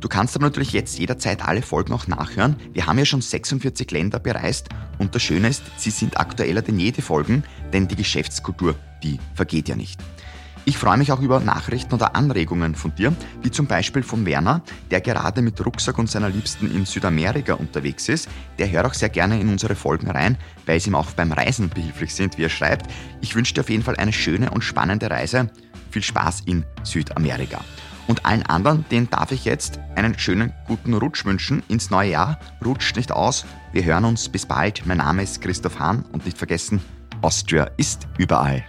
Du 0.00 0.08
kannst 0.08 0.34
aber 0.34 0.46
natürlich 0.46 0.72
jetzt 0.72 0.98
jederzeit 0.98 1.46
alle 1.46 1.60
Folgen 1.60 1.92
auch 1.92 2.06
nachhören. 2.06 2.56
Wir 2.72 2.86
haben 2.86 2.98
ja 2.98 3.04
schon 3.04 3.20
46 3.20 3.90
Länder 3.90 4.20
bereist 4.20 4.70
und 4.98 5.14
das 5.14 5.20
Schöne 5.20 5.48
ist, 5.48 5.62
sie 5.76 5.90
sind 5.90 6.18
aktueller 6.18 6.62
denn 6.62 6.78
jede 6.78 7.02
Folgen, 7.02 7.42
denn 7.74 7.88
die 7.88 7.96
Geschäftskultur, 7.96 8.74
die 9.02 9.18
vergeht 9.34 9.68
ja 9.68 9.76
nicht. 9.76 10.00
Ich 10.68 10.76
freue 10.76 10.98
mich 10.98 11.10
auch 11.12 11.22
über 11.22 11.40
Nachrichten 11.40 11.94
oder 11.94 12.14
Anregungen 12.14 12.74
von 12.74 12.94
dir, 12.94 13.14
wie 13.40 13.50
zum 13.50 13.66
Beispiel 13.66 14.02
von 14.02 14.26
Werner, 14.26 14.60
der 14.90 15.00
gerade 15.00 15.40
mit 15.40 15.64
Rucksack 15.64 15.96
und 15.96 16.10
seiner 16.10 16.28
Liebsten 16.28 16.70
in 16.70 16.84
Südamerika 16.84 17.54
unterwegs 17.54 18.06
ist. 18.10 18.28
Der 18.58 18.70
hört 18.70 18.84
auch 18.84 18.92
sehr 18.92 19.08
gerne 19.08 19.40
in 19.40 19.48
unsere 19.48 19.74
Folgen 19.74 20.10
rein, 20.10 20.36
weil 20.66 20.78
sie 20.78 20.90
ihm 20.90 20.94
auch 20.94 21.10
beim 21.12 21.32
Reisen 21.32 21.70
behilflich 21.70 22.14
sind, 22.14 22.36
wie 22.36 22.44
er 22.44 22.50
schreibt. 22.50 22.84
Ich 23.22 23.34
wünsche 23.34 23.54
dir 23.54 23.62
auf 23.62 23.70
jeden 23.70 23.82
Fall 23.82 23.96
eine 23.96 24.12
schöne 24.12 24.50
und 24.50 24.62
spannende 24.62 25.10
Reise. 25.10 25.48
Viel 25.90 26.02
Spaß 26.02 26.42
in 26.44 26.66
Südamerika. 26.82 27.62
Und 28.06 28.26
allen 28.26 28.42
anderen, 28.42 28.84
denen 28.90 29.08
darf 29.08 29.32
ich 29.32 29.46
jetzt 29.46 29.80
einen 29.94 30.18
schönen 30.18 30.52
guten 30.66 30.92
Rutsch 30.92 31.24
wünschen 31.24 31.62
ins 31.68 31.88
neue 31.88 32.10
Jahr. 32.10 32.38
Rutscht 32.62 32.96
nicht 32.96 33.10
aus. 33.10 33.46
Wir 33.72 33.84
hören 33.84 34.04
uns. 34.04 34.28
Bis 34.28 34.44
bald. 34.44 34.84
Mein 34.84 34.98
Name 34.98 35.22
ist 35.22 35.40
Christoph 35.40 35.78
Hahn 35.78 36.04
und 36.12 36.26
nicht 36.26 36.36
vergessen, 36.36 36.82
Austria 37.22 37.70
ist 37.78 38.06
überall. 38.18 38.66